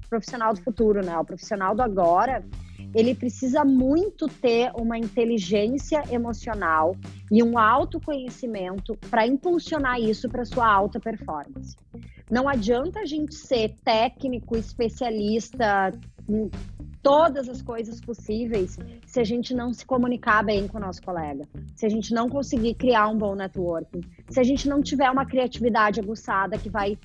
[0.09, 2.45] profissional do futuro, né, o profissional do agora,
[2.95, 6.97] ele precisa muito ter uma inteligência emocional
[7.31, 11.77] e um autoconhecimento para impulsionar isso para sua alta performance.
[12.31, 15.93] Não adianta a gente ser técnico, especialista,
[17.03, 21.45] todas as coisas possíveis se a gente não se comunicar bem com o nosso colega,
[21.75, 25.25] se a gente não conseguir criar um bom networking, se a gente não tiver uma
[25.25, 26.99] criatividade aguçada que vai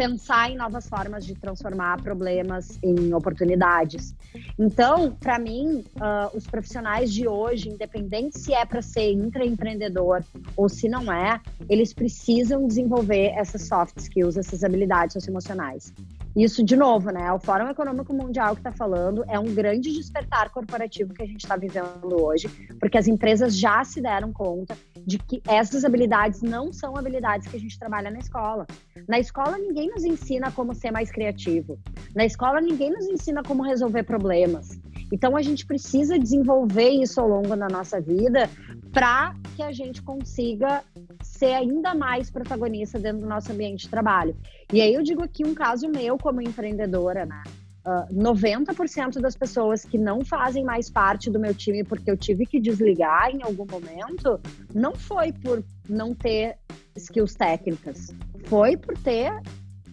[0.00, 4.14] pensar em novas formas de transformar problemas em oportunidades.
[4.58, 10.24] Então, para mim, uh, os profissionais de hoje, independente se é para ser intraempreendedor
[10.56, 15.92] ou se não é, eles precisam desenvolver essas soft skills, essas habilidades socioemocionais.
[16.34, 17.30] Isso, de novo, né?
[17.32, 21.42] O Fórum Econômico Mundial que está falando é um grande despertar corporativo que a gente
[21.42, 24.74] está vivendo hoje, porque as empresas já se deram conta
[25.06, 28.66] de que essas habilidades não são habilidades que a gente trabalha na escola.
[29.08, 31.78] Na escola, ninguém nos ensina como ser mais criativo.
[32.14, 34.78] Na escola, ninguém nos ensina como resolver problemas.
[35.12, 38.48] Então, a gente precisa desenvolver isso ao longo da nossa vida
[38.92, 40.82] para que a gente consiga
[41.22, 44.36] ser ainda mais protagonista dentro do nosso ambiente de trabalho.
[44.72, 47.42] E aí eu digo aqui um caso meu como empreendedora, né?
[47.84, 52.44] Uh, 90% das pessoas que não fazem mais parte do meu time porque eu tive
[52.44, 54.38] que desligar em algum momento,
[54.74, 56.58] não foi por não ter
[56.94, 58.14] skills técnicas,
[58.44, 59.32] foi por ter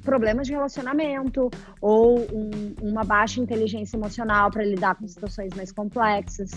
[0.07, 1.49] problemas de relacionamento
[1.81, 6.51] ou um, uma baixa inteligência emocional para lidar com situações mais complexas.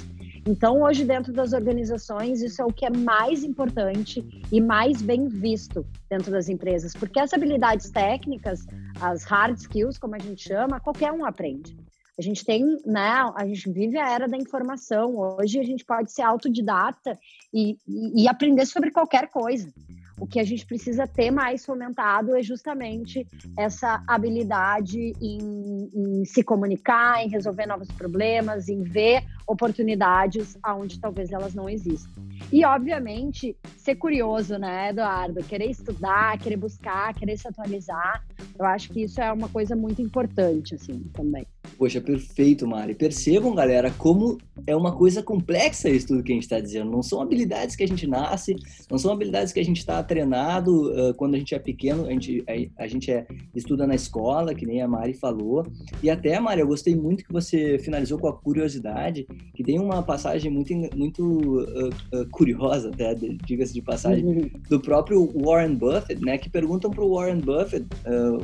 [0.50, 5.28] Então, hoje, dentro das organizações, isso é o que é mais importante e mais bem
[5.28, 8.66] visto dentro das empresas, porque as habilidades técnicas,
[9.00, 11.76] as hard skills, como a gente chama, qualquer um aprende.
[12.18, 13.32] A gente tem, né?
[13.36, 15.16] A gente vive a era da informação.
[15.16, 17.16] Hoje a gente pode ser autodidata
[17.54, 19.72] e, e, e aprender sobre qualquer coisa.
[20.20, 26.44] O que a gente precisa ter mais fomentado é justamente essa habilidade em, em se
[26.44, 32.22] comunicar, em resolver novos problemas, em ver oportunidades aonde talvez elas não existam.
[32.52, 35.42] E, obviamente, ser curioso, né, Eduardo?
[35.42, 38.24] Querer estudar, querer buscar, querer se atualizar.
[38.58, 41.46] Eu acho que isso é uma coisa muito importante, assim, também.
[41.78, 42.94] Poxa, perfeito, Mari.
[42.94, 46.90] Percebam, galera, como é uma coisa complexa isso tudo que a gente está dizendo.
[46.90, 48.56] Não são habilidades que a gente nasce,
[48.90, 52.10] não são habilidades que a gente está treinado uh, quando a gente é pequeno, a
[52.10, 55.66] gente, a, a, gente é, estuda na escola, que nem a Mari falou.
[56.02, 60.02] E até, Mari, eu gostei muito que você finalizou com a curiosidade, que tem uma
[60.02, 64.50] passagem muito, muito uh, uh, curiosa, até, diga-se de passagem, uhum.
[64.68, 66.38] do próprio Warren Buffett, né?
[66.38, 67.86] Que perguntam para o Warren Buffett,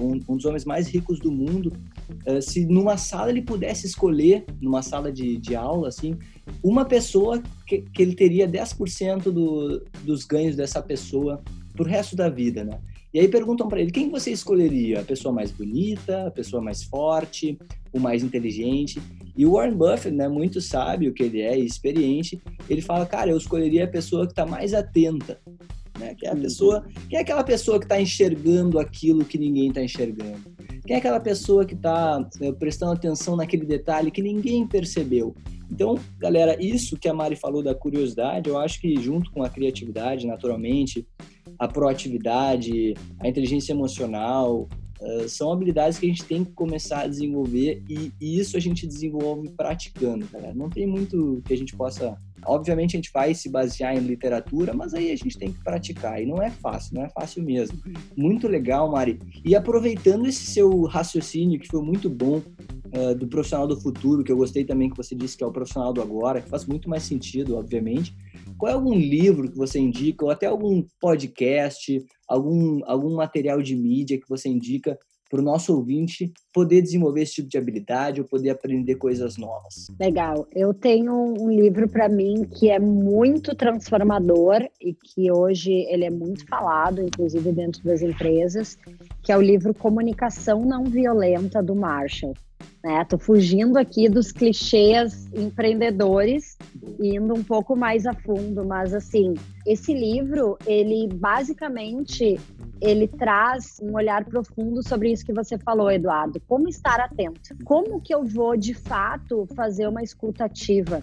[0.00, 1.72] um, um, dos homens mais ricos do mundo,
[2.40, 6.05] se numa sala ele pudesse escolher, numa sala de, de aula, assim,
[6.62, 11.42] uma pessoa que, que ele teria 10% do, dos ganhos dessa pessoa
[11.74, 12.78] pro resto da vida, né?
[13.14, 15.00] E aí perguntam para ele, quem você escolheria?
[15.00, 17.58] A pessoa mais bonita, a pessoa mais forte,
[17.90, 19.00] o mais inteligente?
[19.34, 22.38] E o Warren Buffett, né, muito sábio que ele é e experiente,
[22.68, 25.40] ele fala, cara, eu escolheria a pessoa que está mais atenta,
[25.98, 26.14] né?
[26.14, 29.82] Que é a pessoa, quem é aquela pessoa que está enxergando aquilo que ninguém está
[29.82, 30.54] enxergando?
[30.86, 35.34] Quem é aquela pessoa que está né, prestando atenção naquele detalhe que ninguém percebeu?
[35.70, 39.48] Então, galera, isso que a Mari falou da curiosidade, eu acho que junto com a
[39.48, 41.06] criatividade, naturalmente,
[41.58, 44.68] a proatividade, a inteligência emocional,
[45.00, 48.60] uh, são habilidades que a gente tem que começar a desenvolver e, e, isso a
[48.60, 50.54] gente desenvolve praticando, galera.
[50.54, 52.16] Não tem muito que a gente possa.
[52.44, 56.22] Obviamente a gente vai se basear em literatura, mas aí a gente tem que praticar
[56.22, 57.76] e não é fácil, não é fácil mesmo.
[58.16, 59.18] Muito legal, Mari.
[59.44, 62.40] E aproveitando esse seu raciocínio que foi muito bom
[62.96, 65.52] uh, do profissional do futuro, que eu gostei também que você disse que é o
[65.52, 68.14] profissional do agora, que faz muito mais sentido, obviamente.
[68.58, 73.76] Qual é algum livro que você indica, ou até algum podcast, algum, algum material de
[73.76, 78.26] mídia que você indica para o nosso ouvinte poder desenvolver esse tipo de habilidade ou
[78.26, 79.88] poder aprender coisas novas?
[79.98, 80.46] Legal.
[80.52, 86.10] Eu tenho um livro para mim que é muito transformador e que hoje ele é
[86.10, 88.78] muito falado, inclusive dentro das empresas,
[89.22, 92.34] que é o livro Comunicação Não Violenta do Marshall.
[92.82, 93.04] Né?
[93.04, 96.56] Tô fugindo aqui dos clichês empreendedores
[97.00, 99.34] indo um pouco mais a fundo, mas assim,
[99.66, 102.38] esse livro, ele basicamente
[102.80, 106.40] ele traz um olhar profundo sobre isso que você falou, Eduardo.
[106.46, 107.56] Como estar atento?
[107.64, 111.02] Como que eu vou de fato fazer uma escuta ativa?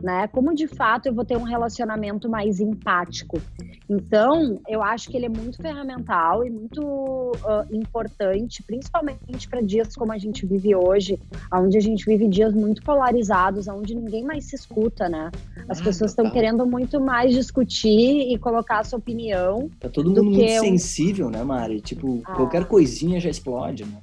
[0.00, 0.26] Né?
[0.28, 3.40] Como de fato eu vou ter um relacionamento mais empático?
[3.88, 9.94] Então, eu acho que ele é muito ferramental e muito uh, importante, principalmente para dias
[9.94, 11.18] como a gente vive hoje,
[11.52, 15.30] onde a gente vive dias muito polarizados, onde ninguém mais se escuta, né?
[15.68, 19.68] As ah, pessoas estão querendo muito mais discutir e colocar a sua opinião.
[19.78, 21.80] Tá todo mundo muito sensível, né, Mari?
[21.80, 22.34] Tipo, ah.
[22.34, 23.98] qualquer coisinha já explode, né?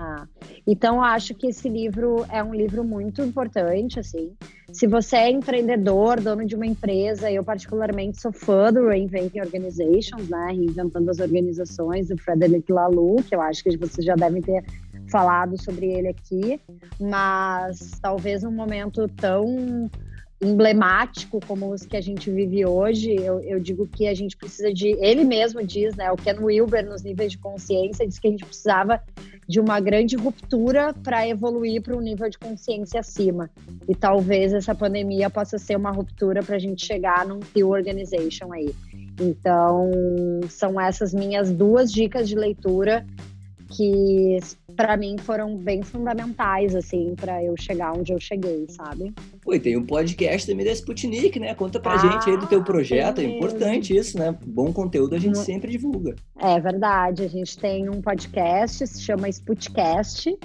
[0.00, 0.28] Ah,
[0.64, 4.32] então acho que esse livro é um livro muito importante, assim.
[4.72, 10.28] Se você é empreendedor, dono de uma empresa, eu particularmente sou fã do Reinventing Organizations,
[10.28, 10.52] né?
[10.52, 14.64] Reinventando as organizações, do Frederic Laloux, que eu acho que vocês já devem ter
[15.10, 16.60] falado sobre ele aqui,
[17.00, 19.90] mas talvez um momento tão
[20.40, 24.72] emblemático como os que a gente vive hoje, eu, eu, digo que a gente precisa
[24.72, 24.90] de.
[25.00, 26.12] Ele mesmo diz, né?
[26.12, 29.02] O Ken Wilber, nos níveis de consciência, diz que a gente precisava
[29.48, 33.50] de uma grande ruptura para evoluir para um nível de consciência acima.
[33.88, 38.52] E talvez essa pandemia possa ser uma ruptura para a gente chegar num Pew Organization
[38.52, 38.74] aí.
[39.20, 39.90] Então,
[40.48, 43.06] são essas minhas duas dicas de leitura
[43.68, 44.38] que
[44.74, 49.12] para mim foram bem fundamentais assim para eu chegar onde eu cheguei, sabe?
[49.42, 51.54] Pô, e tem um podcast também da Sputnik, né?
[51.54, 54.36] Conta pra ah, gente aí do teu projeto, é importante isso, né?
[54.46, 56.16] Bom conteúdo a gente sempre divulga.
[56.38, 60.38] É verdade, a gente tem um podcast, se chama Sputcast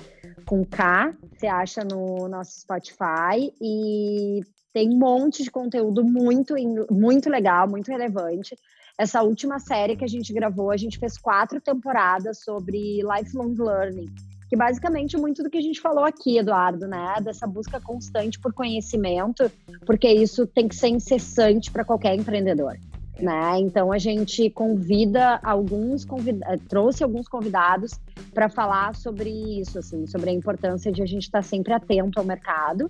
[0.45, 4.41] com K, você acha no nosso Spotify e
[4.73, 6.55] tem um monte de conteúdo muito
[6.91, 8.55] muito legal, muito relevante.
[8.97, 14.13] Essa última série que a gente gravou, a gente fez quatro temporadas sobre lifelong learning,
[14.47, 17.15] que basicamente muito do que a gente falou aqui, Eduardo, né?
[17.23, 19.51] Dessa busca constante por conhecimento,
[19.85, 22.77] porque isso tem que ser incessante para qualquer empreendedor.
[23.19, 23.59] Né?
[23.59, 27.91] Então a gente convida alguns convida trouxe alguns convidados
[28.33, 32.19] para falar sobre isso, assim, sobre a importância de a gente estar tá sempre atento
[32.19, 32.89] ao mercado.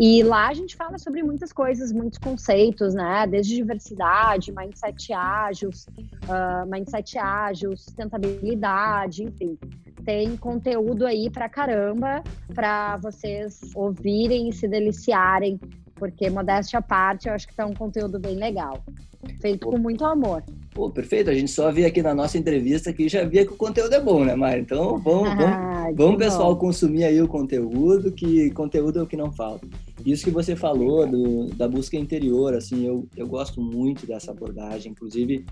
[0.00, 3.26] E lá a gente fala sobre muitas coisas, muitos conceitos, né?
[3.26, 9.58] Desde diversidade, mindset ágil, uh, mindset ágil, sustentabilidade, enfim.
[10.02, 12.22] Tem conteúdo aí para caramba
[12.54, 15.60] para vocês ouvirem e se deliciarem
[15.98, 18.82] porque modéstia à parte, eu acho que tá um conteúdo bem legal.
[19.40, 19.72] Feito Pô.
[19.72, 20.42] com muito amor.
[20.72, 21.28] Pô, perfeito.
[21.28, 24.00] A gente só via aqui na nossa entrevista que já via que o conteúdo é
[24.00, 24.60] bom, né, Mari?
[24.60, 29.16] Então vamos, ah, vamos, vamos pessoal, consumir aí o conteúdo, que conteúdo é o que
[29.16, 29.66] não falta.
[30.06, 34.92] Isso que você falou do, da busca interior, assim, eu, eu gosto muito dessa abordagem.
[34.92, 35.44] Inclusive,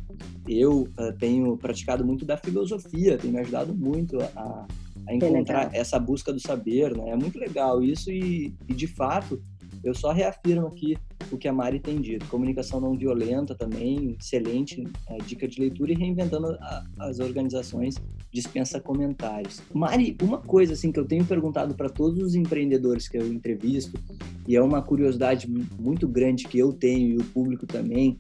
[0.49, 4.67] eu uh, tenho praticado muito da filosofia, tem me ajudado muito a,
[5.09, 7.11] a encontrar essa busca do saber, né?
[7.11, 9.43] É muito legal isso e, e de fato
[9.83, 10.97] eu só reafirmo aqui
[11.31, 12.27] o que a Mari tem dito.
[12.27, 17.97] Comunicação não violenta também, excelente é, dica de leitura e reinventando a, as organizações
[18.33, 19.63] dispensa comentários.
[19.73, 23.99] Mari, uma coisa assim que eu tenho perguntado para todos os empreendedores que eu entrevisto
[24.47, 25.49] e é uma curiosidade
[25.79, 28.17] muito grande que eu tenho e o público também,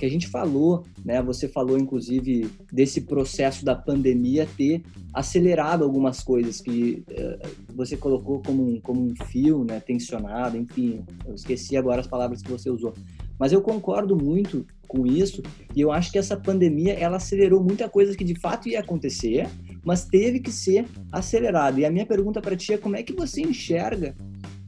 [0.00, 1.22] que a gente falou, né?
[1.22, 4.82] Você falou inclusive desse processo da pandemia ter
[5.12, 9.78] acelerado algumas coisas que uh, você colocou como um, como um fio, né?
[9.78, 12.94] Tensionado, enfim, eu esqueci agora as palavras que você usou.
[13.38, 15.42] Mas eu concordo muito com isso
[15.76, 19.48] e eu acho que essa pandemia ela acelerou muita coisa que de fato ia acontecer,
[19.84, 21.78] mas teve que ser acelerado.
[21.78, 24.16] E a minha pergunta para ti é como é que você enxerga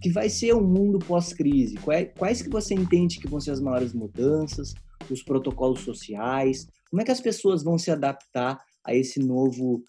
[0.00, 1.76] que vai ser o um mundo pós-crise?
[2.18, 4.74] Quais que você entende que vão ser as maiores mudanças?
[5.12, 6.66] Os protocolos sociais?
[6.90, 9.82] Como é que as pessoas vão se adaptar a esse novo,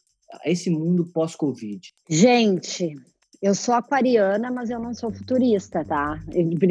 [0.44, 1.94] a esse mundo pós-Covid?
[2.10, 2.96] Gente,
[3.42, 6.18] eu sou aquariana, mas eu não sou futurista, tá?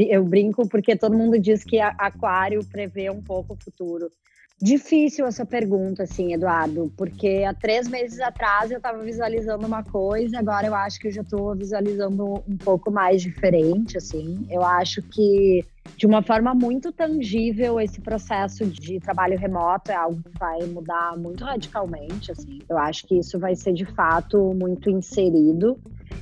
[0.08, 4.10] Eu brinco porque todo mundo diz que aquário prevê um pouco o futuro.
[4.58, 10.38] Difícil essa pergunta, assim, Eduardo, porque há três meses atrás eu estava visualizando uma coisa,
[10.38, 14.46] agora eu acho que eu já estou visualizando um pouco mais diferente, assim.
[14.48, 15.64] Eu acho que
[15.96, 21.16] de uma forma muito tangível esse processo de trabalho remoto é algo que vai mudar
[21.16, 22.58] muito radicalmente, assim.
[22.68, 25.78] Eu acho que isso vai ser de fato muito inserido.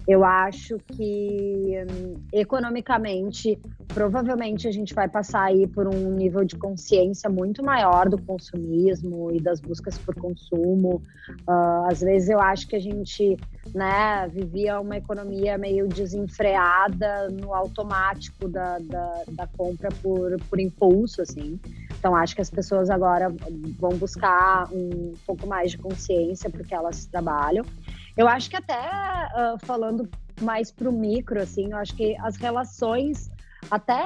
[0.06, 3.58] Eu acho que hum, economicamente
[3.88, 9.30] provavelmente a gente vai passar aí por um nível de consciência muito maior do consumismo
[9.32, 11.02] e das buscas por consumo.
[11.48, 13.36] Uh, às vezes eu acho que a gente
[13.74, 21.22] né, vivia uma economia meio desenfreada no automático da, da, da compra por, por impulso,
[21.22, 21.58] assim.
[21.98, 23.28] Então acho que as pessoas agora
[23.78, 27.64] vão buscar um pouco mais de consciência porque elas trabalham.
[28.16, 30.08] Eu acho que até uh, falando
[30.40, 33.30] mais para o micro, assim, eu acho que as relações
[33.68, 34.00] até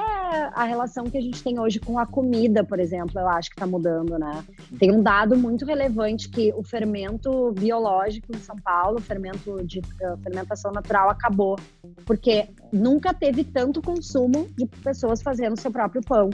[0.52, 3.56] a relação que a gente tem hoje com a comida, por exemplo, eu acho que
[3.56, 4.44] está mudando, né?
[4.78, 10.16] Tem um dado muito relevante que o fermento biológico em São Paulo, fermento de uh,
[10.22, 11.58] fermentação natural, acabou,
[12.04, 16.30] porque nunca teve tanto consumo de pessoas fazendo seu próprio pão.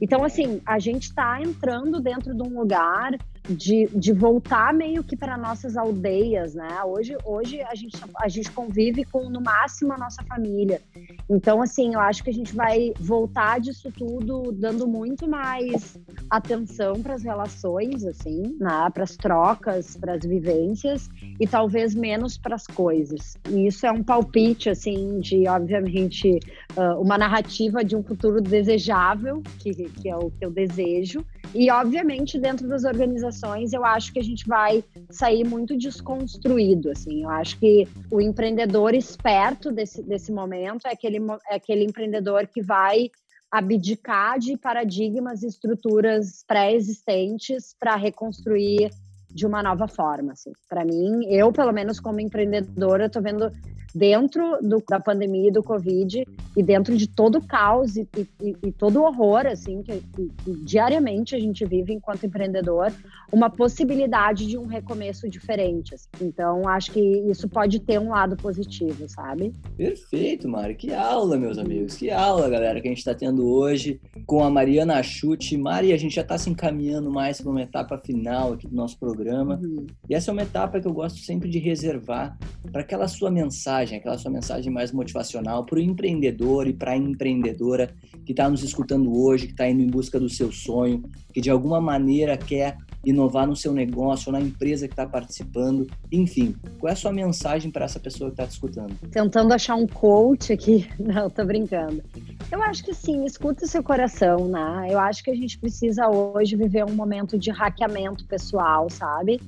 [0.00, 3.16] Então, assim, a gente está entrando dentro de um lugar
[3.48, 6.82] de, de voltar meio que para nossas aldeias, né?
[6.84, 10.80] Hoje, hoje a, gente, a gente convive com, no máximo, a nossa família.
[11.28, 17.00] Então, assim, eu acho que a gente vai voltar disso tudo dando muito mais atenção
[17.02, 18.90] para as relações, assim, né?
[18.92, 23.36] Para as trocas, para as vivências e talvez menos para as coisas.
[23.48, 26.40] E isso é um palpite, assim, de, obviamente,
[26.76, 31.24] uh, uma narrativa de um futuro desejável, que, que é o que eu desejo.
[31.54, 33.35] E, obviamente, dentro das organizações,
[33.72, 37.22] eu acho que a gente vai sair muito desconstruído, assim.
[37.22, 41.18] Eu acho que o empreendedor esperto desse, desse momento é aquele,
[41.48, 43.10] é aquele empreendedor que vai
[43.50, 48.90] abdicar de paradigmas e estruturas pré-existentes para reconstruir
[49.30, 50.32] de uma nova forma.
[50.32, 50.52] Assim.
[50.68, 53.50] Para mim, eu, pelo menos como empreendedora, estou vendo
[53.96, 58.06] dentro do, da pandemia do Covid e dentro de todo o caos e,
[58.42, 62.92] e, e todo o horror assim que, que, que, diariamente a gente vive enquanto empreendedor,
[63.32, 65.94] uma possibilidade de um recomeço diferente.
[65.94, 66.08] Assim.
[66.20, 69.54] Então, acho que isso pode ter um lado positivo, sabe?
[69.76, 70.74] Perfeito, Mari.
[70.74, 71.96] Que aula, meus amigos.
[71.96, 75.56] Que aula, galera, que a gente está tendo hoje com a Mariana Chute.
[75.56, 78.98] Mari, a gente já está se encaminhando mais para uma etapa final aqui do nosso
[78.98, 79.58] programa.
[79.62, 79.86] Uhum.
[80.08, 82.36] E essa é uma etapa que eu gosto sempre de reservar
[82.70, 86.96] para aquela sua mensagem aquela sua mensagem mais motivacional para o empreendedor e para a
[86.96, 87.94] empreendedora
[88.24, 91.02] que está nos escutando hoje, que está indo em busca do seu sonho,
[91.32, 95.86] que de alguma maneira quer inovar no seu negócio ou na empresa que está participando.
[96.10, 98.96] Enfim, qual é a sua mensagem para essa pessoa que está te escutando?
[99.12, 100.88] Tentando achar um coach aqui.
[100.98, 102.02] Não, tô brincando.
[102.50, 104.88] Eu acho que sim, escuta o seu coração, né?
[104.90, 109.40] Eu acho que a gente precisa hoje viver um momento de hackeamento pessoal, sabe?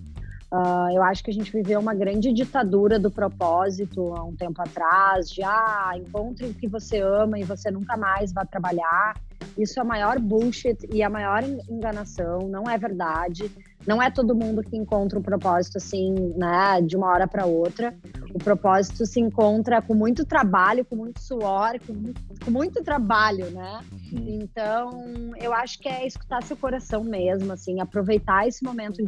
[0.51, 4.62] Uh, eu acho que a gente viveu uma grande ditadura do propósito há um tempo
[4.62, 9.14] atrás, de ah, encontre o que você ama e você nunca mais vai trabalhar.
[9.59, 13.51] Isso é a maior bullshit e a maior enganação, não é verdade.
[13.86, 17.94] Não é todo mundo que encontra um propósito assim, né, de uma hora para outra.
[18.34, 23.51] O propósito se encontra com muito trabalho, com muito suor, com muito, com muito trabalho,
[23.51, 23.80] né?
[24.12, 29.03] Então, eu acho que é escutar seu coração mesmo, assim, aproveitar esse momento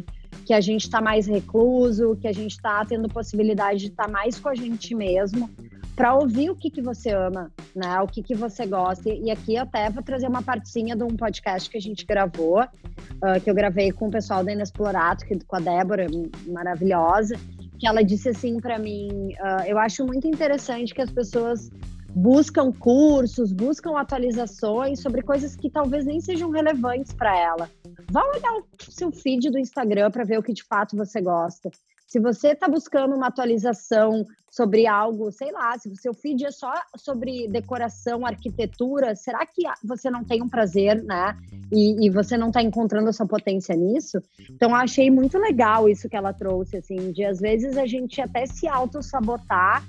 [0.45, 4.11] que a gente está mais recluso, que a gente está tendo possibilidade de estar tá
[4.11, 5.49] mais com a gente mesmo,
[5.95, 7.99] para ouvir o que, que você ama, né?
[8.01, 9.09] O que, que você gosta.
[9.09, 13.41] E aqui até vou trazer uma partezinha de um podcast que a gente gravou, uh,
[13.43, 16.07] que eu gravei com o pessoal da Inexplorato, que, com a Débora,
[16.47, 17.35] maravilhosa,
[17.77, 21.69] que ela disse assim para mim: uh, eu acho muito interessante que as pessoas
[22.15, 27.69] buscam cursos, buscam atualizações sobre coisas que talvez nem sejam relevantes para ela.
[28.09, 31.69] Vá olhar o seu feed do Instagram para ver o que de fato você gosta.
[32.11, 36.51] Se você está buscando uma atualização sobre algo, sei lá, se o seu feed é
[36.51, 41.37] só sobre decoração, arquitetura, será que você não tem um prazer, né?
[41.71, 44.21] E, e você não está encontrando a sua potência nisso?
[44.49, 48.19] Então, eu achei muito legal isso que ela trouxe, assim, de às vezes a gente
[48.19, 49.81] até se auto-sabotar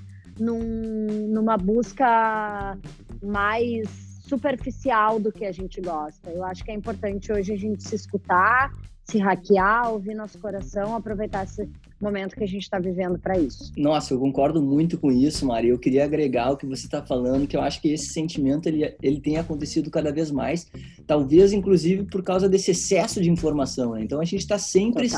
[0.42, 2.76] num, numa busca
[3.22, 3.88] mais
[4.20, 6.30] superficial do que a gente gosta.
[6.30, 8.72] Eu acho que é importante hoje a gente se escutar,
[9.04, 11.68] se hackear, ouvir nosso coração, aproveitar esse
[12.02, 13.72] momento que a gente está vivendo para isso.
[13.76, 15.70] Nossa, eu concordo muito com isso, Maria.
[15.70, 18.94] Eu queria agregar o que você está falando, que eu acho que esse sentimento ele,
[19.02, 20.66] ele tem acontecido cada vez mais,
[21.06, 23.92] talvez inclusive por causa desse excesso de informação.
[23.92, 24.02] Né?
[24.02, 25.08] Então a gente está sempre,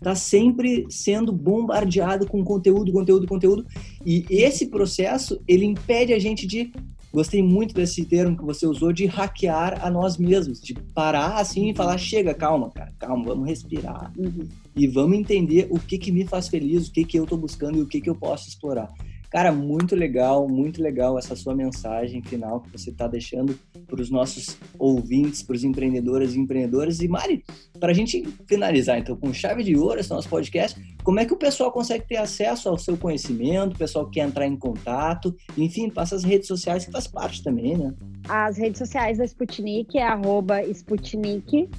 [0.00, 3.66] tá sempre sendo bombardeado com conteúdo, conteúdo, conteúdo,
[4.04, 6.72] e esse processo ele impede a gente de
[7.12, 11.68] Gostei muito desse termo que você usou de hackear a nós mesmos, de parar assim
[11.68, 14.48] e falar: chega, calma, cara, calma, vamos respirar uhum.
[14.74, 17.78] E vamos entender o que, que me faz feliz, o que, que eu estou buscando
[17.78, 18.92] e o que, que eu posso explorar.
[19.32, 24.10] Cara, muito legal, muito legal essa sua mensagem final que você está deixando para os
[24.10, 27.00] nossos ouvintes, para os empreendedores e empreendedoras.
[27.00, 27.42] E Mari,
[27.80, 31.32] para a gente finalizar, então, com chave de ouro esse nosso podcast, como é que
[31.32, 35.34] o pessoal consegue ter acesso ao seu conhecimento, o pessoal que quer entrar em contato,
[35.56, 37.94] enfim, passa as redes sociais que faz parte também, né?
[38.28, 41.70] As redes sociais da Sputnik é arroba Sputnik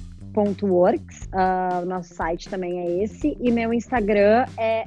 [0.62, 1.28] Works.
[1.32, 3.36] Uh, o nosso site também é esse.
[3.40, 4.84] E meu Instagram é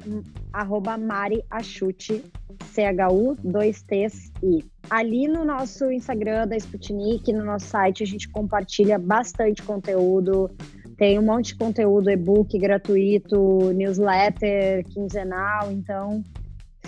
[0.52, 2.24] arroba Mari Achute,
[2.72, 4.64] C-H-U, 2 T's I.
[4.90, 10.50] Ali no nosso Instagram da Sputnik, no nosso site, a gente compartilha bastante conteúdo.
[10.96, 16.24] Tem um monte de conteúdo, e-book gratuito, newsletter quinzenal, então